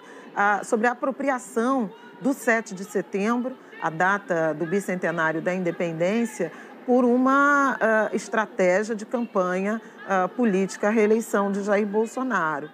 sobre 0.65 0.87
a 0.87 0.91
apropriação 0.91 1.91
do 2.21 2.35
7 2.35 2.75
de 2.75 2.85
setembro, 2.85 3.57
a 3.81 3.89
data 3.89 4.53
do 4.53 4.67
bicentenário 4.67 5.41
da 5.41 5.55
independência, 5.55 6.51
por 6.85 7.05
uma 7.05 7.77
uh, 7.77 8.15
estratégia 8.15 8.95
de 8.95 9.07
campanha 9.07 9.81
uh, 10.05 10.29
política 10.29 10.89
à 10.89 10.91
reeleição 10.91 11.51
de 11.51 11.63
Jair 11.63 11.87
Bolsonaro. 11.87 12.69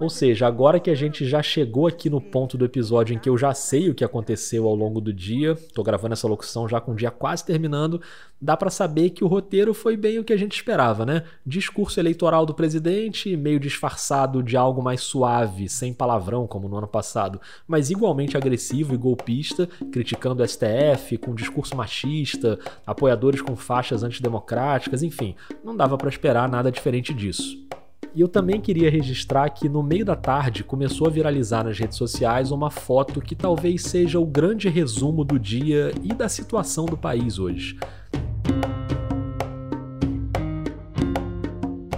Ou 0.00 0.08
seja, 0.08 0.46
agora 0.46 0.78
que 0.78 0.90
a 0.90 0.94
gente 0.94 1.26
já 1.26 1.42
chegou 1.42 1.86
aqui 1.86 2.08
no 2.08 2.20
ponto 2.20 2.56
do 2.56 2.64
episódio 2.64 3.14
em 3.14 3.18
que 3.18 3.28
eu 3.28 3.36
já 3.36 3.52
sei 3.52 3.90
o 3.90 3.94
que 3.94 4.04
aconteceu 4.04 4.66
ao 4.66 4.74
longo 4.74 5.00
do 5.00 5.12
dia, 5.12 5.56
tô 5.74 5.82
gravando 5.82 6.12
essa 6.12 6.28
locução 6.28 6.68
já 6.68 6.80
com 6.80 6.92
o 6.92 6.94
dia 6.94 7.10
quase 7.10 7.44
terminando, 7.44 8.00
dá 8.40 8.56
para 8.56 8.70
saber 8.70 9.10
que 9.10 9.24
o 9.24 9.26
roteiro 9.26 9.74
foi 9.74 9.96
bem 9.96 10.18
o 10.18 10.24
que 10.24 10.32
a 10.32 10.36
gente 10.36 10.54
esperava, 10.54 11.04
né? 11.04 11.24
Discurso 11.44 11.98
eleitoral 11.98 12.46
do 12.46 12.54
presidente, 12.54 13.36
meio 13.36 13.58
disfarçado 13.58 14.42
de 14.42 14.56
algo 14.56 14.82
mais 14.82 15.00
suave, 15.00 15.68
sem 15.68 15.92
palavrão 15.92 16.46
como 16.46 16.68
no 16.68 16.76
ano 16.76 16.88
passado, 16.88 17.40
mas 17.66 17.90
igualmente 17.90 18.36
agressivo 18.36 18.94
e 18.94 18.96
golpista, 18.96 19.68
criticando 19.90 20.42
o 20.42 20.48
STF, 20.48 21.18
com 21.18 21.34
discurso 21.34 21.76
machista, 21.76 22.58
apoiadores 22.86 23.42
com 23.42 23.56
faixas 23.56 24.02
antidemocráticas, 24.02 25.02
enfim, 25.02 25.34
não 25.64 25.76
dava 25.76 25.98
para 25.98 26.08
esperar 26.08 26.48
nada 26.48 26.70
diferente 26.70 27.12
disso. 27.12 27.66
E 28.14 28.20
eu 28.20 28.28
também 28.28 28.60
queria 28.60 28.90
registrar 28.90 29.48
que 29.48 29.70
no 29.70 29.82
meio 29.82 30.04
da 30.04 30.14
tarde 30.14 30.62
começou 30.62 31.06
a 31.06 31.10
viralizar 31.10 31.64
nas 31.64 31.78
redes 31.78 31.96
sociais 31.96 32.50
uma 32.50 32.70
foto 32.70 33.22
que 33.22 33.34
talvez 33.34 33.84
seja 33.84 34.20
o 34.20 34.26
grande 34.26 34.68
resumo 34.68 35.24
do 35.24 35.38
dia 35.38 35.92
e 36.02 36.12
da 36.12 36.28
situação 36.28 36.84
do 36.84 36.96
país 36.96 37.38
hoje. 37.38 37.78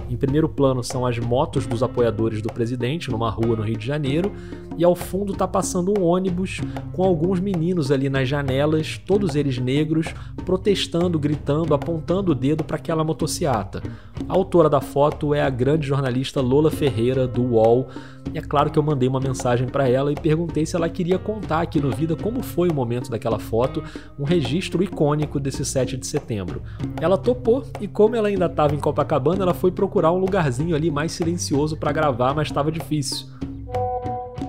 Em 0.09 0.15
primeiro 0.15 0.47
plano 0.47 0.81
são 0.81 1.05
as 1.05 1.19
motos 1.19 1.67
dos 1.67 1.83
apoiadores 1.83 2.41
do 2.41 2.47
presidente 2.47 3.11
numa 3.11 3.29
rua 3.29 3.57
no 3.57 3.63
Rio 3.63 3.77
de 3.77 3.85
Janeiro, 3.85 4.31
e 4.77 4.83
ao 4.83 4.95
fundo 4.95 5.33
está 5.33 5.47
passando 5.47 5.93
um 5.97 6.03
ônibus 6.03 6.61
com 6.93 7.03
alguns 7.03 7.39
meninos 7.39 7.91
ali 7.91 8.09
nas 8.09 8.27
janelas, 8.27 8.97
todos 8.97 9.35
eles 9.35 9.57
negros, 9.57 10.13
protestando, 10.45 11.17
gritando, 11.17 11.73
apontando 11.73 12.31
o 12.31 12.35
dedo 12.35 12.63
para 12.63 12.77
aquela 12.77 13.03
motociata. 13.03 13.81
A 14.27 14.33
autora 14.33 14.69
da 14.69 14.81
foto 14.81 15.33
é 15.33 15.41
a 15.41 15.49
grande 15.49 15.87
jornalista 15.87 16.41
Lola 16.41 16.71
Ferreira 16.71 17.27
do 17.27 17.43
UOL. 17.43 17.87
E 18.33 18.37
é 18.37 18.41
claro 18.41 18.69
que 18.69 18.77
eu 18.77 18.83
mandei 18.83 19.07
uma 19.07 19.19
mensagem 19.19 19.67
para 19.67 19.87
ela 19.87 20.11
e 20.11 20.15
perguntei 20.15 20.65
se 20.65 20.75
ela 20.75 20.89
queria 20.89 21.17
contar 21.17 21.61
aqui 21.61 21.79
no 21.79 21.91
Vida 21.91 22.15
como 22.15 22.43
foi 22.43 22.69
o 22.69 22.73
momento 22.73 23.09
daquela 23.09 23.39
foto, 23.39 23.83
um 24.19 24.23
registro 24.23 24.83
icônico 24.83 25.39
desse 25.39 25.63
7 25.63 25.95
de 25.95 26.07
setembro. 26.07 26.61
Ela 26.99 27.17
topou 27.17 27.63
e 27.79 27.87
como 27.87 28.15
ela 28.15 28.27
ainda 28.27 28.47
estava 28.47 28.75
em 28.75 28.79
Copacabana, 28.79 29.43
ela 29.43 29.53
foi 29.53 29.71
procurar 29.71 30.11
um 30.11 30.17
lugarzinho 30.17 30.75
ali 30.75 30.91
mais 30.91 31.11
silencioso 31.11 31.77
para 31.77 31.91
gravar, 31.91 32.33
mas 32.33 32.47
estava 32.47 32.71
difícil. 32.71 33.27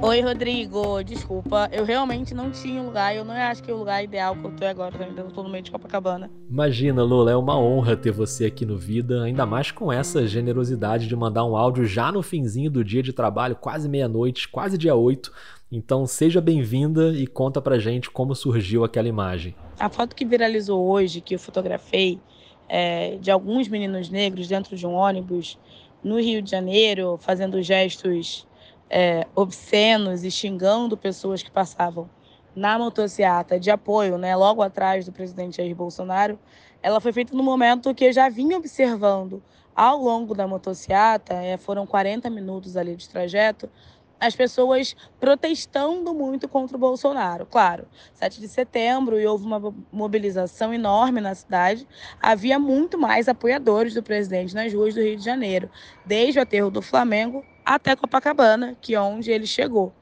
Oi, 0.02 0.20
Rodrigo. 0.20 1.02
Desculpa, 1.02 1.70
eu 1.72 1.85
realmente 1.85 2.35
não 2.35 2.50
tinha 2.50 2.82
um 2.82 2.87
lugar. 2.87 3.16
Eu 3.16 3.24
não 3.24 3.35
acho 3.35 3.62
que 3.62 3.70
é 3.70 3.74
o 3.74 3.78
lugar 3.78 4.04
ideal 4.04 4.37
que 4.37 4.44
eu 4.44 4.50
tô 4.54 4.64
agora. 4.66 4.94
Eu 4.94 5.06
ainda 5.06 5.22
tô 5.24 5.42
no 5.42 5.48
meio 5.48 5.64
de 5.64 5.70
Copacabana. 5.70 6.30
Imagina, 6.48 7.02
Lula, 7.02 7.30
é 7.30 7.37
uma 7.37 7.59
honra 7.59 7.96
ter 7.96 8.12
você 8.12 8.44
aqui 8.44 8.66
no 8.66 8.76
Vida, 8.76 9.22
ainda 9.22 9.46
mais 9.46 9.70
com 9.70 9.90
essa 9.90 10.26
generosidade 10.26 11.09
de 11.09 11.16
mandar 11.16 11.44
um 11.44 11.56
áudio 11.56 11.87
já 11.87 12.12
no 12.12 12.22
finzinho 12.22 12.70
do 12.70 12.85
dia 12.85 13.02
de 13.02 13.12
trabalho, 13.12 13.56
quase 13.56 13.88
meia-noite, 13.88 14.48
quase 14.48 14.76
dia 14.76 14.94
8. 14.94 15.32
Então 15.72 16.06
seja 16.06 16.40
bem-vinda 16.40 17.12
e 17.12 17.26
conta 17.26 17.61
pra 17.61 17.78
gente 17.78 18.11
como 18.11 18.35
surgiu 18.35 18.85
aquela 18.85 19.09
imagem. 19.09 19.54
A 19.80 19.88
foto 19.88 20.14
que 20.14 20.24
viralizou 20.24 20.87
hoje, 20.87 21.22
que 21.22 21.35
eu 21.35 21.38
fotografei, 21.38 22.20
é, 22.68 23.16
de 23.16 23.30
alguns 23.30 23.66
meninos 23.66 24.11
negros 24.11 24.46
dentro 24.46 24.76
de 24.76 24.87
um 24.87 24.92
ônibus 24.92 25.59
no 26.04 26.20
Rio 26.20 26.42
de 26.42 26.50
Janeiro, 26.50 27.18
fazendo 27.20 27.61
gestos 27.62 28.46
é, 28.88 29.27
obscenos 29.35 30.25
e 30.25 30.31
xingando 30.31 30.96
pessoas 30.96 31.42
que 31.42 31.51
passavam 31.51 32.09
na 32.55 32.79
motocicleta 32.79 33.61
de 33.61 33.70
apoio, 33.70 34.16
né, 34.16 34.35
logo 34.35 34.62
atrás 34.62 35.05
do 35.05 35.12
presidente 35.12 35.59
Jair 35.59 35.75
Bolsonaro, 35.75 36.38
ela 36.83 37.01
foi 37.01 37.12
feita 37.12 37.37
no 37.37 37.42
momento 37.42 37.94
que 37.94 38.07
eu 38.07 38.12
já 38.12 38.29
vinha 38.29 38.57
observando 38.57 39.42
ao 39.75 39.99
longo 39.99 40.35
da 40.35 40.46
motocicleta, 40.46 41.35
é, 41.35 41.59
foram 41.59 41.87
40 41.87 42.31
minutos 42.31 42.77
ali 42.77 42.96
de 42.96 43.07
trajeto, 43.09 43.68
as 44.18 44.35
pessoas 44.35 44.96
protestando 45.20 46.14
muito 46.14 46.49
contra 46.49 46.75
o 46.75 46.81
Bolsonaro. 46.81 47.44
Claro, 47.44 47.87
7 48.14 48.40
de 48.40 48.49
setembro 48.49 49.20
e 49.20 49.27
houve 49.27 49.44
uma 49.44 49.75
mobilização 49.92 50.72
enorme 50.72 51.20
na 51.20 51.35
cidade. 51.35 51.87
Havia 52.22 52.59
muito 52.59 52.96
mais 52.96 53.29
apoiadores 53.29 53.92
do 53.92 54.03
presidente 54.03 54.55
nas 54.55 54.72
ruas 54.72 54.94
do 54.94 55.03
Rio 55.03 55.18
de 55.18 55.25
Janeiro, 55.25 55.70
desde 56.07 56.38
o 56.38 56.42
aterro 56.42 56.70
do 56.70 56.81
Flamengo 56.81 57.44
até 57.66 57.96
Copacabana, 57.96 58.76
que 58.81 58.94
é 58.94 59.00
onde 59.00 59.33
ele 59.33 59.46
chegou. 59.46 59.92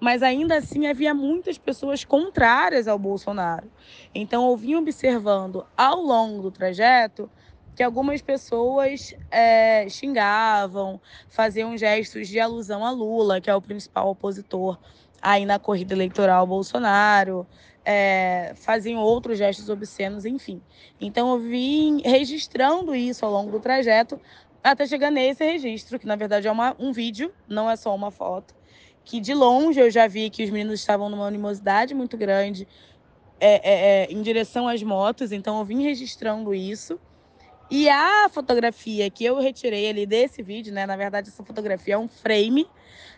Mas 0.00 0.20
ainda 0.20 0.56
assim 0.56 0.88
havia 0.88 1.14
muitas 1.14 1.56
pessoas 1.56 2.04
contrárias 2.04 2.88
ao 2.88 2.98
Bolsonaro. 2.98 3.70
Então 4.12 4.50
eu 4.50 4.56
vim 4.56 4.74
observando 4.74 5.64
ao 5.76 6.02
longo 6.02 6.42
do 6.42 6.50
trajeto 6.50 7.30
que 7.76 7.82
algumas 7.82 8.20
pessoas 8.20 9.14
é, 9.30 9.88
xingavam, 9.88 11.00
faziam 11.28 11.76
gestos 11.76 12.28
de 12.28 12.40
alusão 12.40 12.84
a 12.84 12.90
Lula, 12.90 13.40
que 13.40 13.48
é 13.48 13.54
o 13.54 13.62
principal 13.62 14.10
opositor 14.10 14.76
aí 15.22 15.46
na 15.46 15.58
corrida 15.58 15.94
eleitoral 15.94 16.46
Bolsonaro, 16.46 17.46
é, 17.84 18.52
faziam 18.56 19.00
outros 19.00 19.38
gestos 19.38 19.68
obscenos, 19.68 20.24
enfim. 20.24 20.60
Então 21.00 21.32
eu 21.32 21.38
vim 21.38 22.02
registrando 22.02 22.94
isso 22.94 23.24
ao 23.24 23.32
longo 23.32 23.50
do 23.50 23.60
trajeto 23.60 24.20
até 24.64 24.86
chegar 24.86 25.10
nesse 25.10 25.44
registro, 25.44 25.98
que 25.98 26.06
na 26.06 26.16
verdade 26.16 26.48
é 26.48 26.50
uma, 26.50 26.74
um 26.78 26.90
vídeo, 26.90 27.32
não 27.46 27.70
é 27.70 27.76
só 27.76 27.94
uma 27.94 28.10
foto, 28.10 28.54
que 29.04 29.20
de 29.20 29.34
longe 29.34 29.78
eu 29.78 29.90
já 29.90 30.06
vi 30.06 30.30
que 30.30 30.42
os 30.42 30.50
meninos 30.50 30.80
estavam 30.80 31.10
numa 31.10 31.26
animosidade 31.26 31.94
muito 31.94 32.16
grande 32.16 32.66
é, 33.38 33.54
é, 33.54 34.04
é 34.04 34.06
em 34.10 34.22
direção 34.22 34.66
às 34.66 34.82
motos, 34.82 35.30
então 35.30 35.58
eu 35.58 35.64
vim 35.64 35.82
registrando 35.82 36.54
isso. 36.54 36.98
E 37.70 37.88
a 37.88 38.28
fotografia 38.30 39.10
que 39.10 39.24
eu 39.24 39.38
retirei 39.38 39.88
ali 39.88 40.06
desse 40.06 40.42
vídeo, 40.42 40.72
né? 40.72 40.86
Na 40.86 40.96
verdade, 40.96 41.28
essa 41.28 41.42
fotografia 41.42 41.94
é 41.94 41.98
um 41.98 42.08
frame. 42.08 42.68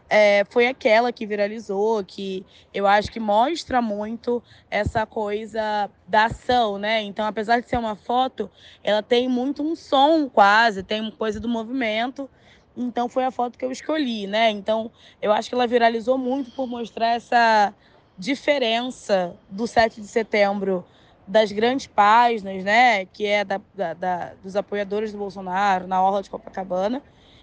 É, 0.08 0.44
foi 0.50 0.68
aquela 0.68 1.12
que 1.12 1.26
viralizou, 1.26 2.04
que 2.04 2.46
eu 2.72 2.86
acho 2.86 3.10
que 3.10 3.18
mostra 3.18 3.82
muito 3.82 4.42
essa 4.70 5.04
coisa 5.04 5.90
da 6.06 6.26
ação, 6.26 6.78
né? 6.78 7.02
Então, 7.02 7.26
apesar 7.26 7.60
de 7.60 7.68
ser 7.68 7.76
uma 7.76 7.96
foto, 7.96 8.48
ela 8.84 9.02
tem 9.02 9.28
muito 9.28 9.62
um 9.62 9.74
som 9.74 10.28
quase, 10.28 10.82
tem 10.82 11.00
uma 11.00 11.12
coisa 11.12 11.40
do 11.40 11.48
movimento. 11.48 12.30
Então, 12.76 13.08
foi 13.08 13.24
a 13.24 13.30
foto 13.30 13.58
que 13.58 13.64
eu 13.64 13.72
escolhi, 13.72 14.26
né? 14.26 14.50
Então, 14.50 14.90
eu 15.20 15.32
acho 15.32 15.48
que 15.48 15.54
ela 15.54 15.66
viralizou 15.66 16.16
muito 16.16 16.52
por 16.52 16.68
mostrar 16.68 17.14
essa 17.14 17.74
diferença 18.18 19.34
do 19.50 19.66
7 19.66 20.00
de 20.00 20.06
setembro 20.06 20.84
das 21.26 21.50
grandes 21.50 21.86
páginas, 21.86 22.62
né, 22.62 23.04
que 23.06 23.26
é 23.26 23.44
da, 23.44 23.60
da, 23.74 23.94
da, 23.94 24.32
dos 24.42 24.54
apoiadores 24.54 25.12
do 25.12 25.18
Bolsonaro 25.18 25.86
na 25.86 26.00
orla 26.00 26.22
de 26.22 26.30
Copacabana, 26.30 27.02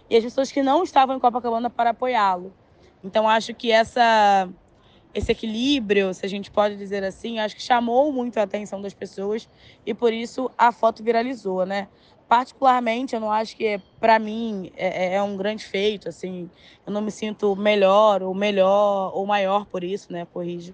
e 0.09 0.15
as 0.15 0.23
pessoas 0.23 0.51
que 0.51 0.61
não 0.61 0.83
estavam 0.83 1.15
em 1.15 1.19
Copacabana 1.19 1.69
para 1.69 1.91
apoiá-lo. 1.91 2.53
Então, 3.03 3.27
acho 3.27 3.53
que 3.53 3.71
essa, 3.71 4.49
esse 5.13 5.31
equilíbrio, 5.31 6.13
se 6.13 6.25
a 6.25 6.29
gente 6.29 6.49
pode 6.49 6.75
dizer 6.77 7.03
assim, 7.03 7.39
acho 7.39 7.55
que 7.55 7.61
chamou 7.61 8.11
muito 8.11 8.37
a 8.39 8.43
atenção 8.43 8.81
das 8.81 8.93
pessoas 8.93 9.47
e 9.85 9.93
por 9.93 10.13
isso 10.13 10.49
a 10.57 10.71
foto 10.71 11.03
viralizou, 11.03 11.65
né? 11.65 11.87
Particularmente, 12.27 13.13
eu 13.13 13.19
não 13.19 13.31
acho 13.31 13.55
que 13.55 13.79
para 13.99 14.17
mim 14.17 14.71
é, 14.75 15.07
é, 15.07 15.15
é, 15.15 15.21
um 15.21 15.35
grande 15.35 15.65
feito, 15.65 16.09
assim, 16.09 16.49
eu 16.87 16.91
não 16.91 17.01
me 17.01 17.11
sinto 17.11 17.55
melhor 17.55 18.23
ou 18.23 18.33
melhor 18.33 19.11
ou 19.13 19.25
maior 19.25 19.65
por 19.65 19.83
isso, 19.83 20.11
né? 20.11 20.25
Corrijo 20.33 20.73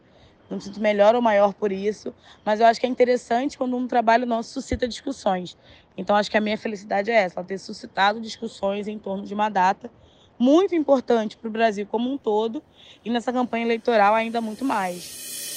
não 0.49 0.57
me 0.57 0.63
sinto 0.63 0.79
melhor 0.81 1.15
ou 1.15 1.21
maior 1.21 1.53
por 1.53 1.71
isso, 1.71 2.13
mas 2.43 2.59
eu 2.59 2.65
acho 2.65 2.79
que 2.79 2.85
é 2.85 2.89
interessante 2.89 3.57
quando 3.57 3.77
um 3.77 3.87
trabalho 3.87 4.25
nosso 4.25 4.51
suscita 4.51 4.87
discussões. 4.87 5.57
Então, 5.95 6.15
acho 6.15 6.31
que 6.31 6.37
a 6.37 6.41
minha 6.41 6.57
felicidade 6.57 7.11
é 7.11 7.15
essa, 7.15 7.39
ela 7.39 7.47
ter 7.47 7.57
suscitado 7.57 8.19
discussões 8.19 8.87
em 8.87 8.97
torno 8.97 9.25
de 9.25 9.33
uma 9.33 9.49
data 9.49 9.91
muito 10.39 10.73
importante 10.73 11.37
para 11.37 11.49
o 11.49 11.51
Brasil 11.51 11.85
como 11.85 12.09
um 12.11 12.17
todo 12.17 12.63
e 13.03 13.09
nessa 13.09 13.33
campanha 13.33 13.65
eleitoral 13.65 14.15
ainda 14.15 14.39
muito 14.39 14.63
mais. 14.63 15.48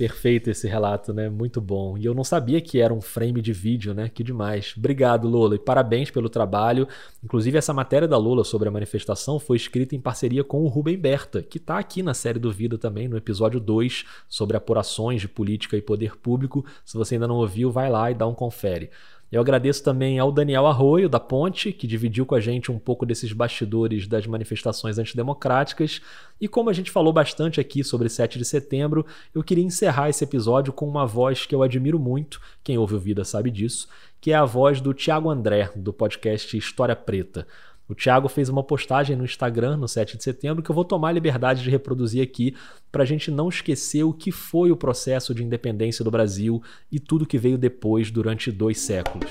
Perfeito 0.00 0.48
esse 0.48 0.66
relato, 0.66 1.12
né? 1.12 1.28
Muito 1.28 1.60
bom. 1.60 1.98
E 1.98 2.06
eu 2.06 2.14
não 2.14 2.24
sabia 2.24 2.58
que 2.58 2.80
era 2.80 2.94
um 2.94 3.02
frame 3.02 3.42
de 3.42 3.52
vídeo, 3.52 3.92
né? 3.92 4.08
Que 4.08 4.24
demais. 4.24 4.72
Obrigado, 4.74 5.28
Lola, 5.28 5.56
e 5.56 5.58
parabéns 5.58 6.10
pelo 6.10 6.30
trabalho. 6.30 6.88
Inclusive, 7.22 7.58
essa 7.58 7.74
matéria 7.74 8.08
da 8.08 8.16
Lola 8.16 8.42
sobre 8.42 8.66
a 8.66 8.72
manifestação 8.72 9.38
foi 9.38 9.58
escrita 9.58 9.94
em 9.94 10.00
parceria 10.00 10.42
com 10.42 10.62
o 10.62 10.68
Rubem 10.68 10.96
Berta, 10.96 11.42
que 11.42 11.58
está 11.58 11.78
aqui 11.78 12.02
na 12.02 12.14
série 12.14 12.38
do 12.38 12.50
Vida 12.50 12.78
também, 12.78 13.08
no 13.08 13.16
episódio 13.18 13.60
2, 13.60 14.06
sobre 14.26 14.56
apurações 14.56 15.20
de 15.20 15.28
política 15.28 15.76
e 15.76 15.82
poder 15.82 16.16
público. 16.16 16.64
Se 16.82 16.96
você 16.96 17.16
ainda 17.16 17.28
não 17.28 17.36
ouviu, 17.36 17.70
vai 17.70 17.90
lá 17.90 18.10
e 18.10 18.14
dá 18.14 18.26
um 18.26 18.34
confere. 18.34 18.88
Eu 19.30 19.40
agradeço 19.40 19.84
também 19.84 20.18
ao 20.18 20.32
Daniel 20.32 20.66
Arroio, 20.66 21.08
da 21.08 21.20
Ponte, 21.20 21.72
que 21.72 21.86
dividiu 21.86 22.26
com 22.26 22.34
a 22.34 22.40
gente 22.40 22.72
um 22.72 22.78
pouco 22.78 23.06
desses 23.06 23.32
bastidores 23.32 24.08
das 24.08 24.26
manifestações 24.26 24.98
antidemocráticas. 24.98 26.00
E 26.40 26.48
como 26.48 26.68
a 26.68 26.72
gente 26.72 26.90
falou 26.90 27.12
bastante 27.12 27.60
aqui 27.60 27.84
sobre 27.84 28.08
7 28.08 28.38
de 28.38 28.44
setembro, 28.44 29.06
eu 29.32 29.44
queria 29.44 29.62
encerrar 29.62 30.08
esse 30.08 30.24
episódio 30.24 30.72
com 30.72 30.88
uma 30.88 31.06
voz 31.06 31.46
que 31.46 31.54
eu 31.54 31.62
admiro 31.62 31.98
muito, 31.98 32.40
quem 32.64 32.76
ouve 32.76 32.96
o 32.96 32.98
Vida 32.98 33.24
sabe 33.24 33.52
disso, 33.52 33.88
que 34.20 34.32
é 34.32 34.34
a 34.34 34.44
voz 34.44 34.80
do 34.80 34.92
Tiago 34.92 35.30
André, 35.30 35.70
do 35.76 35.92
podcast 35.92 36.56
História 36.56 36.96
Preta. 36.96 37.46
O 37.90 37.94
Thiago 37.94 38.28
fez 38.28 38.48
uma 38.48 38.62
postagem 38.62 39.16
no 39.16 39.24
Instagram 39.24 39.76
no 39.76 39.88
7 39.88 40.16
de 40.16 40.22
setembro 40.22 40.62
que 40.62 40.70
eu 40.70 40.74
vou 40.76 40.84
tomar 40.84 41.08
a 41.08 41.12
liberdade 41.12 41.60
de 41.64 41.70
reproduzir 41.70 42.22
aqui 42.22 42.54
para 42.92 43.02
a 43.02 43.06
gente 43.06 43.32
não 43.32 43.48
esquecer 43.48 44.04
o 44.04 44.12
que 44.12 44.30
foi 44.30 44.70
o 44.70 44.76
processo 44.76 45.34
de 45.34 45.42
independência 45.42 46.04
do 46.04 46.10
Brasil 46.10 46.62
e 46.92 47.00
tudo 47.00 47.26
que 47.26 47.36
veio 47.36 47.58
depois 47.58 48.08
durante 48.08 48.52
dois 48.52 48.78
séculos. 48.78 49.28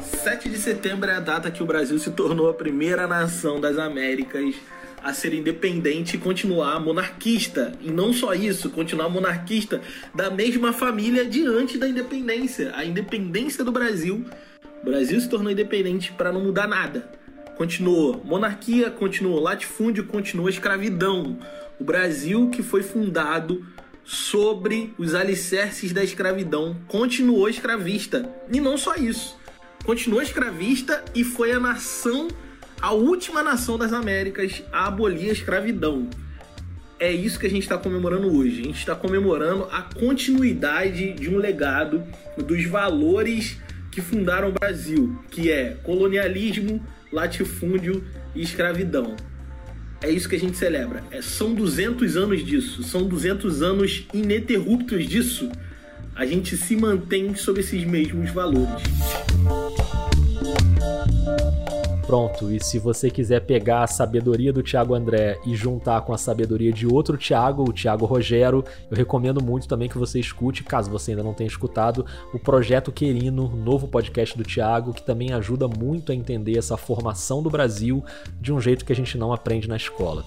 7 0.00 0.48
de 0.48 0.56
setembro 0.56 1.10
é 1.10 1.16
a 1.16 1.20
data 1.20 1.50
que 1.50 1.62
o 1.62 1.66
Brasil 1.66 1.98
se 1.98 2.10
tornou 2.12 2.48
a 2.48 2.54
primeira 2.54 3.06
nação 3.06 3.60
das 3.60 3.76
Américas 3.76 4.54
a 5.04 5.12
ser 5.12 5.34
independente 5.34 6.16
e 6.16 6.18
continuar 6.18 6.80
monarquista. 6.80 7.72
E 7.82 7.90
não 7.90 8.14
só 8.14 8.32
isso, 8.32 8.70
continuar 8.70 9.10
monarquista 9.10 9.82
da 10.14 10.30
mesma 10.30 10.72
família 10.72 11.26
diante 11.26 11.76
da 11.76 11.86
independência. 11.86 12.72
A 12.74 12.82
independência 12.82 13.62
do 13.62 13.70
Brasil. 13.70 14.24
O 14.80 14.86
Brasil 14.86 15.20
se 15.20 15.28
tornou 15.28 15.52
independente 15.52 16.12
para 16.12 16.32
não 16.32 16.42
mudar 16.42 16.66
nada 16.66 17.25
continuou 17.56 18.22
monarquia, 18.24 18.90
continuou 18.90 19.40
latifúndio, 19.40 20.04
continuou 20.04 20.48
escravidão. 20.48 21.38
O 21.80 21.84
Brasil, 21.84 22.50
que 22.50 22.62
foi 22.62 22.82
fundado 22.82 23.64
sobre 24.04 24.94
os 24.96 25.14
alicerces 25.14 25.92
da 25.92 26.04
escravidão, 26.04 26.76
continuou 26.86 27.48
escravista. 27.48 28.30
E 28.52 28.60
não 28.60 28.78
só 28.78 28.94
isso, 28.94 29.36
continuou 29.84 30.22
escravista 30.22 31.04
e 31.14 31.24
foi 31.24 31.52
a 31.52 31.58
nação, 31.58 32.28
a 32.80 32.92
última 32.92 33.42
nação 33.42 33.76
das 33.76 33.92
Américas 33.92 34.62
a 34.72 34.86
abolir 34.86 35.30
a 35.30 35.32
escravidão. 35.32 36.08
É 36.98 37.10
isso 37.10 37.38
que 37.38 37.46
a 37.46 37.50
gente 37.50 37.62
está 37.62 37.76
comemorando 37.76 38.34
hoje. 38.34 38.60
A 38.60 38.64
gente 38.64 38.78
está 38.78 38.94
comemorando 38.94 39.64
a 39.70 39.82
continuidade 39.82 41.12
de 41.12 41.28
um 41.28 41.36
legado 41.36 42.02
dos 42.38 42.64
valores 42.64 43.58
que 43.90 44.00
fundaram 44.00 44.48
o 44.48 44.52
Brasil, 44.52 45.18
que 45.30 45.50
é 45.50 45.76
colonialismo, 45.82 46.82
latifúndio 47.16 48.04
e 48.34 48.42
escravidão. 48.42 49.16
É 50.02 50.10
isso 50.10 50.28
que 50.28 50.36
a 50.36 50.38
gente 50.38 50.58
celebra. 50.58 51.02
É, 51.10 51.22
são 51.22 51.54
200 51.54 52.14
anos 52.16 52.44
disso, 52.44 52.82
são 52.82 53.08
200 53.08 53.62
anos 53.62 54.06
ininterruptos 54.12 55.08
disso. 55.08 55.50
A 56.14 56.26
gente 56.26 56.56
se 56.56 56.76
mantém 56.76 57.34
sobre 57.34 57.62
esses 57.62 57.84
mesmos 57.84 58.30
valores. 58.30 58.82
Pronto, 62.06 62.52
e 62.52 62.62
se 62.62 62.78
você 62.78 63.10
quiser 63.10 63.40
pegar 63.40 63.82
a 63.82 63.86
sabedoria 63.88 64.52
do 64.52 64.62
Tiago 64.62 64.94
André 64.94 65.40
e 65.44 65.56
juntar 65.56 66.02
com 66.02 66.14
a 66.14 66.18
sabedoria 66.18 66.72
de 66.72 66.86
outro 66.86 67.16
Tiago, 67.16 67.68
o 67.68 67.72
Tiago 67.72 68.06
Rogero, 68.06 68.64
eu 68.88 68.96
recomendo 68.96 69.42
muito 69.42 69.66
também 69.66 69.88
que 69.88 69.98
você 69.98 70.20
escute, 70.20 70.62
caso 70.62 70.88
você 70.88 71.10
ainda 71.10 71.24
não 71.24 71.34
tenha 71.34 71.48
escutado, 71.48 72.06
o 72.32 72.38
Projeto 72.38 72.92
Querino, 72.92 73.48
novo 73.48 73.88
podcast 73.88 74.38
do 74.38 74.44
Tiago, 74.44 74.94
que 74.94 75.02
também 75.02 75.32
ajuda 75.32 75.66
muito 75.66 76.12
a 76.12 76.14
entender 76.14 76.56
essa 76.56 76.76
formação 76.76 77.42
do 77.42 77.50
Brasil 77.50 78.04
de 78.40 78.52
um 78.52 78.60
jeito 78.60 78.84
que 78.84 78.92
a 78.92 78.96
gente 78.96 79.18
não 79.18 79.32
aprende 79.32 79.68
na 79.68 79.76
escola. 79.76 80.24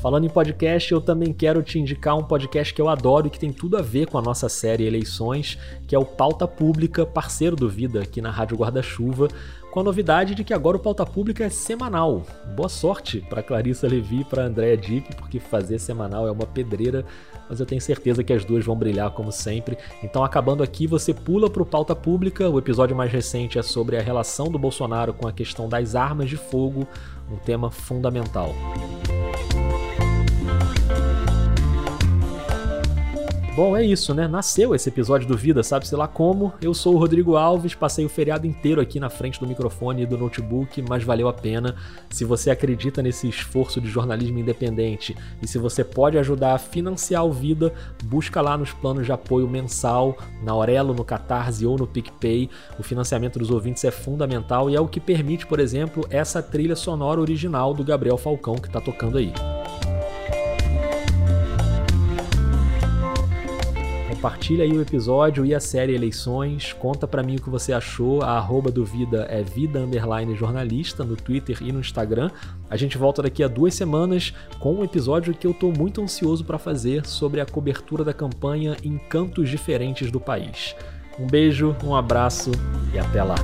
Falando 0.00 0.24
em 0.24 0.30
podcast, 0.30 0.90
eu 0.90 1.00
também 1.00 1.30
quero 1.30 1.62
te 1.62 1.78
indicar 1.78 2.16
um 2.16 2.22
podcast 2.22 2.72
que 2.72 2.80
eu 2.80 2.88
adoro 2.88 3.26
e 3.26 3.30
que 3.30 3.38
tem 3.38 3.52
tudo 3.52 3.76
a 3.76 3.82
ver 3.82 4.06
com 4.06 4.16
a 4.16 4.22
nossa 4.22 4.48
série 4.48 4.86
Eleições, 4.86 5.58
que 5.86 5.94
é 5.94 5.98
o 5.98 6.06
Pauta 6.06 6.48
Pública, 6.48 7.04
parceiro 7.04 7.54
do 7.54 7.68
Vida 7.68 8.00
aqui 8.00 8.22
na 8.22 8.30
Rádio 8.30 8.56
Guarda-Chuva, 8.56 9.28
com 9.70 9.80
a 9.80 9.82
novidade 9.82 10.34
de 10.34 10.42
que 10.42 10.54
agora 10.54 10.78
o 10.78 10.80
Pauta 10.80 11.04
Pública 11.04 11.44
é 11.44 11.50
semanal. 11.50 12.24
Boa 12.56 12.68
sorte 12.70 13.20
para 13.28 13.42
Clarissa 13.42 13.86
Levi 13.86 14.20
e 14.20 14.24
para 14.24 14.44
Andréa 14.46 14.74
Dipp, 14.74 15.14
porque 15.16 15.38
fazer 15.38 15.78
semanal 15.78 16.26
é 16.26 16.30
uma 16.30 16.46
pedreira, 16.46 17.04
mas 17.46 17.60
eu 17.60 17.66
tenho 17.66 17.80
certeza 17.80 18.24
que 18.24 18.32
as 18.32 18.42
duas 18.42 18.64
vão 18.64 18.76
brilhar 18.76 19.10
como 19.10 19.30
sempre. 19.30 19.76
Então, 20.02 20.24
acabando 20.24 20.62
aqui, 20.62 20.86
você 20.86 21.12
pula 21.12 21.50
para 21.50 21.62
o 21.62 21.66
Pauta 21.66 21.94
Pública. 21.94 22.48
O 22.48 22.58
episódio 22.58 22.96
mais 22.96 23.12
recente 23.12 23.58
é 23.58 23.62
sobre 23.62 23.98
a 23.98 24.02
relação 24.02 24.46
do 24.46 24.58
Bolsonaro 24.58 25.12
com 25.12 25.28
a 25.28 25.32
questão 25.32 25.68
das 25.68 25.94
armas 25.94 26.30
de 26.30 26.38
fogo, 26.38 26.88
um 27.30 27.36
tema 27.36 27.70
fundamental. 27.70 28.54
Bom, 33.56 33.76
é 33.76 33.84
isso, 33.84 34.14
né? 34.14 34.28
Nasceu 34.28 34.76
esse 34.76 34.88
episódio 34.88 35.26
do 35.26 35.36
Vida, 35.36 35.62
sabe-se 35.64 35.96
lá 35.96 36.06
como. 36.06 36.52
Eu 36.62 36.72
sou 36.72 36.94
o 36.94 36.98
Rodrigo 36.98 37.36
Alves, 37.36 37.74
passei 37.74 38.04
o 38.04 38.08
feriado 38.08 38.46
inteiro 38.46 38.80
aqui 38.80 39.00
na 39.00 39.10
frente 39.10 39.40
do 39.40 39.46
microfone 39.46 40.02
e 40.02 40.06
do 40.06 40.16
notebook, 40.16 40.80
mas 40.88 41.02
valeu 41.02 41.26
a 41.26 41.32
pena. 41.32 41.74
Se 42.08 42.24
você 42.24 42.50
acredita 42.50 43.02
nesse 43.02 43.28
esforço 43.28 43.80
de 43.80 43.88
jornalismo 43.88 44.38
independente 44.38 45.16
e 45.42 45.48
se 45.48 45.58
você 45.58 45.82
pode 45.82 46.16
ajudar 46.16 46.54
a 46.54 46.58
financiar 46.58 47.26
o 47.26 47.32
Vida, 47.32 47.74
busca 48.04 48.40
lá 48.40 48.56
nos 48.56 48.72
planos 48.72 49.04
de 49.04 49.12
apoio 49.12 49.48
mensal, 49.48 50.16
na 50.44 50.52
Aurelo, 50.52 50.94
no 50.94 51.04
Catarse 51.04 51.66
ou 51.66 51.76
no 51.76 51.88
PicPay. 51.88 52.48
O 52.78 52.84
financiamento 52.84 53.40
dos 53.40 53.50
ouvintes 53.50 53.82
é 53.84 53.90
fundamental 53.90 54.70
e 54.70 54.76
é 54.76 54.80
o 54.80 54.86
que 54.86 55.00
permite, 55.00 55.44
por 55.44 55.58
exemplo, 55.58 56.06
essa 56.08 56.40
trilha 56.40 56.76
sonora 56.76 57.20
original 57.20 57.74
do 57.74 57.82
Gabriel 57.82 58.16
Falcão 58.16 58.54
que 58.54 58.68
está 58.68 58.80
tocando 58.80 59.18
aí. 59.18 59.32
Compartilha 64.20 64.64
aí 64.64 64.72
o 64.72 64.82
episódio 64.82 65.46
e 65.46 65.54
a 65.54 65.60
série 65.60 65.94
Eleições. 65.94 66.74
Conta 66.74 67.08
para 67.08 67.22
mim 67.22 67.36
o 67.36 67.42
que 67.42 67.48
você 67.48 67.72
achou. 67.72 68.20
A 68.20 68.32
arroba 68.32 68.70
do 68.70 68.84
Vida 68.84 69.26
é 69.30 69.42
vida 69.42 69.78
underline 69.78 70.36
jornalista 70.36 71.02
no 71.02 71.16
Twitter 71.16 71.56
e 71.62 71.72
no 71.72 71.80
Instagram. 71.80 72.30
A 72.68 72.76
gente 72.76 72.98
volta 72.98 73.22
daqui 73.22 73.42
a 73.42 73.48
duas 73.48 73.74
semanas 73.74 74.34
com 74.58 74.74
um 74.74 74.84
episódio 74.84 75.32
que 75.32 75.46
eu 75.46 75.54
tô 75.54 75.72
muito 75.72 76.02
ansioso 76.02 76.44
para 76.44 76.58
fazer 76.58 77.06
sobre 77.06 77.40
a 77.40 77.46
cobertura 77.46 78.04
da 78.04 78.12
campanha 78.12 78.76
em 78.84 78.98
cantos 78.98 79.48
diferentes 79.48 80.10
do 80.10 80.20
país. 80.20 80.76
Um 81.18 81.26
beijo, 81.26 81.74
um 81.82 81.96
abraço 81.96 82.50
e 82.92 82.98
até 82.98 83.22
lá. 83.22 83.36